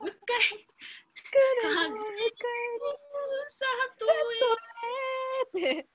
[0.00, 0.38] う一回。
[1.30, 1.98] 来る風の
[3.48, 4.06] 里
[5.58, 5.88] へって、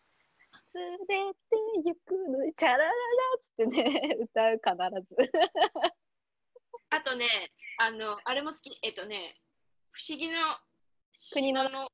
[0.74, 2.92] 連れて行くの、チャラララ
[3.36, 5.32] ってね、歌う必ず。
[6.92, 7.26] あとね、
[7.80, 8.78] あの、あれも好き。
[8.84, 9.42] えっとね、
[9.92, 10.38] 不思議の
[11.32, 11.90] 国の島の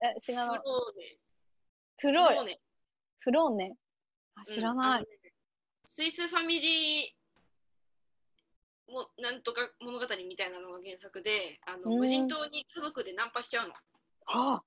[0.00, 1.18] え、島のフローネ。
[1.98, 2.60] フローレ、ネ。
[3.20, 3.76] フローネ。
[4.36, 5.02] あ、知らない。
[5.02, 5.18] うんね
[5.90, 13.74] スイスファミリーもなんとか物語みたいなのが原作であのうん無人島に家族でナンパしちゃうの。
[14.26, 14.62] はあ、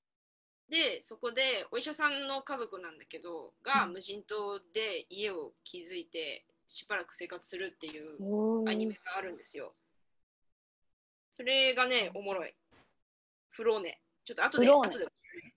[0.67, 9.75] でそこでお医者さんの家族なんだけどがうん無人島で家を築いてしばらく生活するっていうおアニメがあるんですよ。
[11.29, 12.55] それがねおもろい。
[13.49, 14.01] フローネ。
[14.25, 15.07] ちょっと後で後で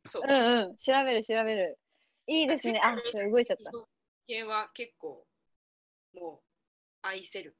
[0.07, 0.23] そう。
[0.27, 1.79] うんうん、調べる調べる。
[2.27, 2.81] いいですね。
[2.83, 3.71] あ、それ動いちゃった。
[4.27, 5.27] 系は結構
[6.15, 7.57] もう愛せる。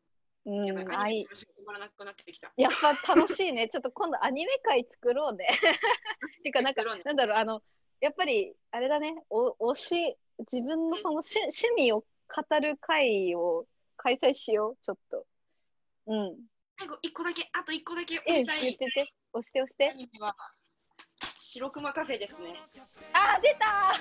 [0.47, 2.53] うんやってきた。
[2.57, 3.69] やっぱ楽しいね。
[3.73, 5.49] ちょっと今度アニメ会作ろうね。
[6.43, 7.63] てか、なんか、なんだろう、あの、
[8.01, 10.17] やっぱり、あれだね、お推し、
[10.53, 15.27] 自分のその趣趣味を語る会を開催しよう、ちょっと。
[16.07, 16.47] うん。
[16.79, 19.95] 最後、一個だけ、あと一個だけえ、押したい言ってて、押して押しアて。
[19.95, 20.37] ニメは、
[21.47, 22.55] 白熊カフェですね。
[23.13, 23.93] あー、出た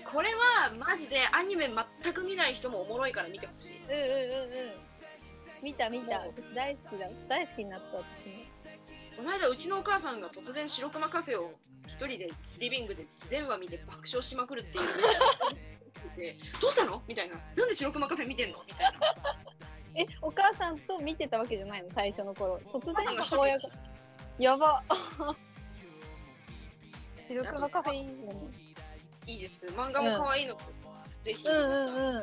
[0.10, 1.68] これはマジでアニメ
[2.02, 3.80] 全く見ない人もおもろいから見てほしい。
[3.80, 4.72] ーうんうんうんうん。
[5.60, 6.24] 見た見た。
[6.54, 7.10] 大好きだ。
[7.28, 8.04] 大好きになった、私も。
[9.18, 11.52] この間、うちのお母さんが突然白熊カフェを
[11.86, 14.84] 一人でリビングで全話見て爆笑しまくるっていう
[16.62, 17.02] どうしたの？
[17.06, 17.34] みたいな。
[17.56, 18.64] なんで白熊カフェ見てんの？
[18.66, 19.36] みたいな。
[19.96, 21.90] え、お母さんと見てたわけじゃないの？
[21.94, 22.56] 最初の頃。
[22.72, 23.68] 突然母親が。
[24.38, 24.82] やば。
[27.28, 28.34] 白熊カフェいいよね。
[29.26, 29.68] いいです。
[29.68, 30.62] 漫画も可愛いので、
[31.20, 31.94] ぜひうん皆さん。
[31.94, 32.14] うんうん。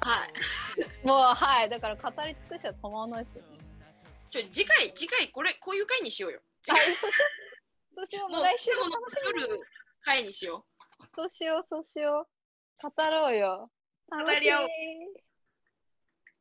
[0.00, 1.06] はい。
[1.06, 1.68] もうはい。
[1.70, 3.58] だから語り尽くしは止まらないですよね。
[4.30, 6.40] ちょ次回、次回、これ、こういう回にしようよ。
[6.62, 6.74] そ
[8.02, 8.28] うしよう。
[8.28, 8.84] ももうう来週も
[9.24, 9.60] 夜
[10.02, 10.66] 回にしよ
[11.00, 11.04] う。
[11.16, 12.28] そうしよう、そうしよ
[12.84, 12.90] う。
[12.90, 13.70] 語ろうよ。
[14.10, 14.68] 語り合おう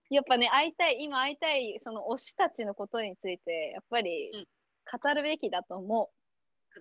[0.10, 4.48] やっぱね、会いたい、今会いたい、その推したちのことについて、やっぱりうん
[4.90, 6.10] 語るべきだと思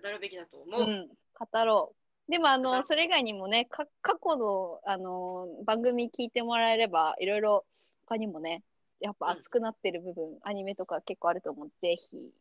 [0.01, 0.61] 語るべきだとう。
[0.61, 0.81] 思う。
[0.81, 1.95] うん、語ろ
[2.27, 2.31] う。
[2.31, 7.65] でも、あの、それ以外にもね、か過去の、あの、番組聞いてもらえれば、いろいろ
[8.05, 8.63] 他にもね、
[8.99, 11.71] やっぱ熱くなってる部分、アニメとか結構あると思う。
[11.81, 12.31] ぜひ。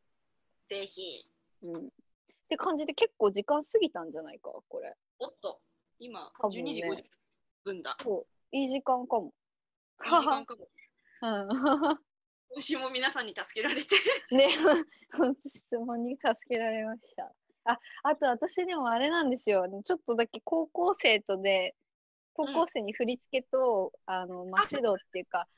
[0.68, 1.28] ぜひ。
[1.62, 1.86] うん。
[1.86, 1.88] っ
[2.48, 4.94] て感じで結構時間過ぎたんじゃないか、これ。
[5.18, 5.60] おっと、
[5.98, 7.04] 今、多分ね12時50
[7.64, 7.96] 分だ。
[8.00, 8.56] そう。
[8.56, 9.32] いい時間かも。
[10.04, 10.68] いい時間かも。
[11.22, 11.48] うん。
[12.50, 13.88] 今週も皆さんに助けられて。
[14.30, 14.48] ね、
[15.12, 17.34] 本当質問に助けられました。
[17.64, 19.66] あ、あと私でもあれなんですよ。
[19.84, 21.74] ちょっとだけ高校生とで、
[22.34, 25.48] 高校生に振り付けと、あの、ま指導っていうか、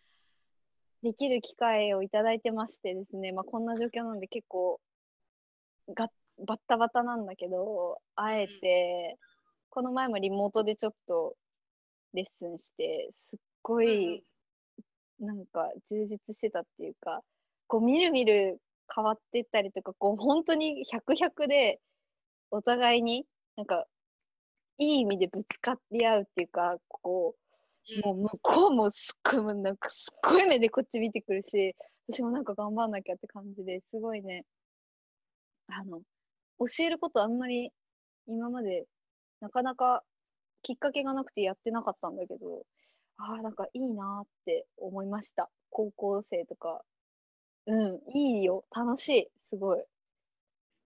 [1.03, 4.81] できる機会をいただいてましてですね、まあ、こんな状況なんで結構
[5.95, 6.11] が、
[6.47, 9.17] バッタバタなんだけど、あえて、
[9.71, 11.37] この前もリモートでちょっと
[12.15, 14.25] レッスンして、すっごい、
[15.21, 17.23] なんか充実してたっていうか、
[17.67, 18.61] こうみるみる
[18.95, 21.81] 変わっていったりとか、こう本当に100、100で
[22.51, 23.87] お互いになんか
[24.79, 27.37] いい意味でぶつかり合うっていうか、こ
[28.05, 31.75] う、もう向こうもすっごいなんかすっごい目でこっち見てくるし、
[32.09, 34.45] 私もなんか頑張んなきゃって感じですごいね、
[35.69, 36.01] あの、
[36.59, 37.71] 教えることあんまり
[38.27, 38.87] 今まで
[39.41, 40.05] なかなか
[40.63, 42.65] きっかけがなくてやってなかったんだけど、
[43.19, 45.51] ああ、なんかいいなーって思いました。
[45.71, 46.83] 高校生とか。
[47.67, 48.65] うん、いいよ。
[48.75, 49.29] 楽しい。
[49.51, 49.85] すごい。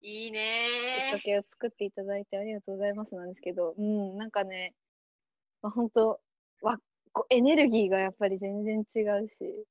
[0.02, 4.74] いいきっねかけを作っていただいてありがとうございますなんですけど、うん、なんかね、
[5.62, 6.20] まあ、本当
[6.60, 6.78] わ
[7.12, 9.66] こうエネルギーがやっぱり全然違うし、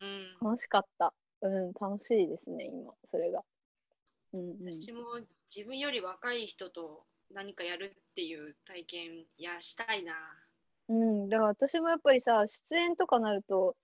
[0.00, 0.38] うん。
[0.40, 1.12] 楽しかった。
[1.40, 3.44] うん、楽しいですね、今、それが。
[4.32, 4.72] うんうん。
[4.72, 5.02] 私も
[5.54, 10.14] 自分より若い人と何かやるっていう体験やしたいな。
[10.88, 13.76] うん、だから私もやっぱりさ、出演とかなると、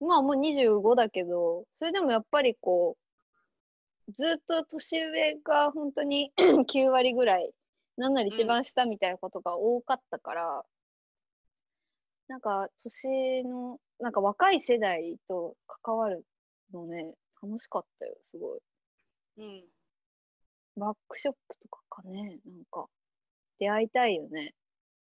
[0.00, 6.32] まあもう25だけど、それでもやっぱりこう、ずっと年上が本当に
[6.68, 7.50] 9割ぐらい、
[7.96, 10.64] なんなら一番下みたいなことが多かったから、
[12.28, 16.24] なんか年の、なんか若い世代と関わる
[16.72, 18.60] のね、楽しかったよ、すごい。
[19.38, 19.64] うん。
[20.76, 22.86] ワークショップとかかね、なんか、
[23.58, 24.54] 出会いたいよね。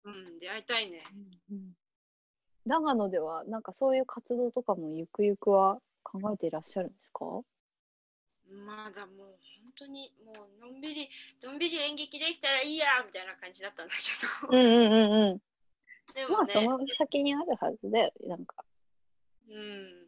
[0.07, 1.03] うん、出会いたいね。
[1.51, 1.75] うん
[2.65, 7.23] 長野ではなんかそういう活動とかもゆくゆくは考えていらっしゃるんですか？
[8.49, 11.09] まだもう本当にもうのんびり
[11.41, 15.41] のんびり演劇できたらいいやみたいな感じだったんだけど、うんうんうんうん。
[16.13, 18.65] でもね、まあその先にあるはずだよなんか。
[19.47, 20.07] うん、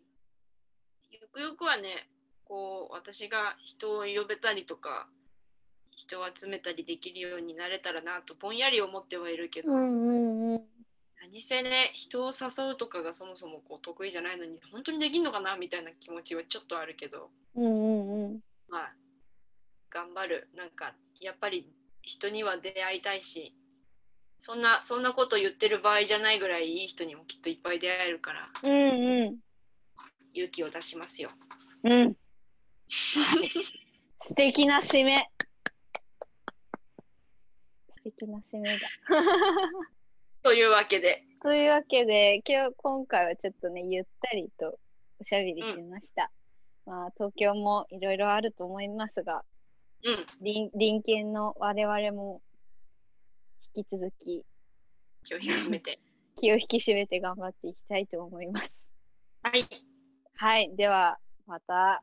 [1.11, 2.09] ゆくゆくはね
[2.43, 5.07] こう私が人を呼べたりとか
[5.99, 10.61] 人を集めたりできるようになれたらなとぼんやり思ってはいるけど、んうんうん。
[11.21, 18.39] 何せね人を誘うとかがそもそもこう得意じゃないのに本当にできんのかなみたいな気持ちはちょっとあるけどうんうんうん。
[18.69, 18.93] まあ
[19.89, 21.67] 頑張るなんかやっぱり
[22.01, 23.53] 人には出会いたいし
[24.39, 29.37] そんなそんなこと言ってる場合じゃないぐらいいい人にもきっといっぱい出会えるからうんうん。
[30.33, 31.31] 勇気を出しますよ。
[31.83, 32.15] うん。
[32.87, 35.29] 素敵な締め。
[38.11, 38.87] 素敵な締めだ。
[40.41, 44.79] というわけでというわけで、今日、今回はちょっとね、ゆったりと
[45.19, 46.31] おしゃべりしました。
[46.85, 49.43] まあ、東京もいろいろあると思いますが、
[50.03, 52.41] うん隣隣県の我々も
[53.75, 54.45] 引き続き
[55.23, 55.99] 気を引き締めて。
[56.39, 58.81] 気を引き締めて頑張っていきたいと思います。
[59.43, 59.63] はい
[60.35, 62.01] はい、ではまた、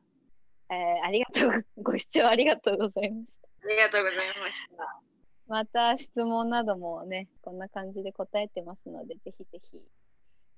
[0.69, 3.47] えーありがとう、ご視聴ありがとうございました。
[3.63, 5.06] ありがとうございました。
[5.47, 9.81] また質問などもね、こんな感じで答えてますので、ぜひぜひ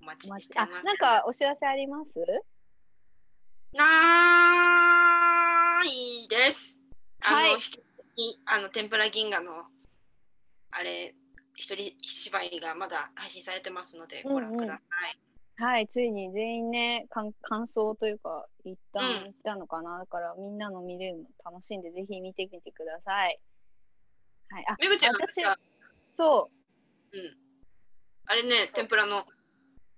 [0.02, 0.84] お待ちしてます。
[0.84, 2.10] なんかお知らせあります？
[3.72, 3.86] な
[5.84, 6.82] いです。
[7.22, 7.50] あの、はい
[8.46, 9.64] あの天ぷら銀河の
[10.72, 11.14] あれ
[11.56, 15.20] 一人芝居がまだ配信されてますのでうんうんご覧ください。
[15.62, 23.40] はい、ついに全員ね、かん感想というか、一旦うん言ったのかな、だからみんなの見れるの楽しんで、ぜひ見てみてください。
[24.50, 25.58] はい、あ、めぐちゃん私さ、
[26.12, 26.50] そ
[27.14, 27.38] う、うん、
[28.26, 29.26] あれね天ぷらの。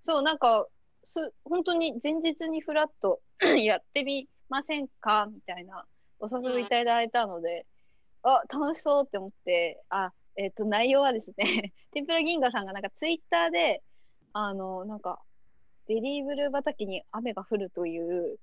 [0.02, 0.68] そう、なんか、
[1.04, 3.22] す本当に前日にフラッと
[3.60, 5.28] やってみませんか？
[5.32, 5.86] みたいな
[6.20, 7.66] お誘いいただいたので、
[8.24, 13.84] あ、楽しそうって思って、あ、えっ、と、内容はですね、 天ぷら銀河さんがなんかツイッターで、
[14.34, 15.22] あの、なんか、
[15.88, 18.40] ベリーブルー畑に雨が降るという、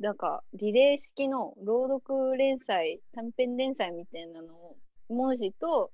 [0.00, 4.76] なんか、リレー式の朗読連載、短編連載みたいなのを、
[5.10, 5.90] 文字と、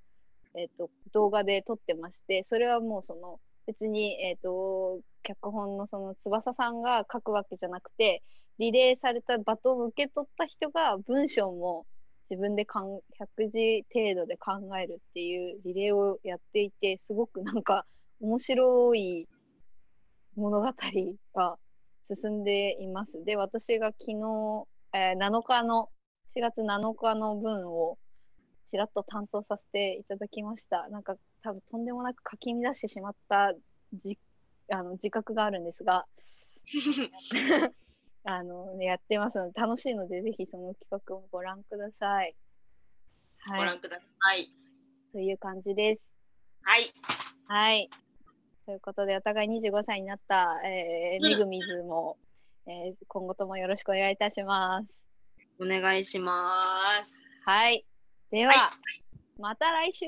[0.54, 8.22] えっ、と、動画で撮ってまして、それはもうその、別に、えっ、と、脚本のその翼さんが書くわけじゃなくて、
[8.58, 11.84] リレーされたバトンを受け取った人が文章も
[12.30, 17.84] 自分でかん100字程度で考えるっていうリレーをやっていて、すごくなんか
[18.20, 19.28] 面白い
[20.36, 20.66] 物語
[21.34, 21.58] が
[22.14, 23.24] 進んでいます。
[23.24, 25.88] で、私が昨日、えー7日の、
[26.34, 27.98] 4月7日の分を
[28.66, 30.88] ちらっと担当させていただきました。
[30.88, 33.54] なんか多分とんでもなく書き乱してしまった
[33.94, 34.18] じ
[34.70, 36.06] あの自覚があるんですが、
[38.24, 42.34] あの、ね、やってますので楽しいのでぜひその企画をご覧ください。
[43.38, 43.80] はいご覧。
[43.80, 44.50] ください。
[45.12, 46.02] という感じです。
[46.62, 46.92] はい。
[47.46, 47.88] はい。
[48.66, 52.18] ということで、お互い25歳になった、えー、うんめぐみずも、
[52.66, 54.88] えー今後ともよろしくお願いいたします。
[55.60, 56.60] お願いしま
[57.04, 57.22] す。
[57.44, 57.86] はい。
[58.36, 58.70] では、は
[59.38, 60.04] また来週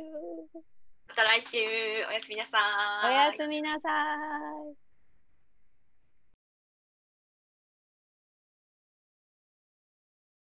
[1.08, 1.56] また来週
[2.10, 2.58] おやすみなさ
[3.02, 3.14] おい。
[3.14, 4.87] やすみなさい。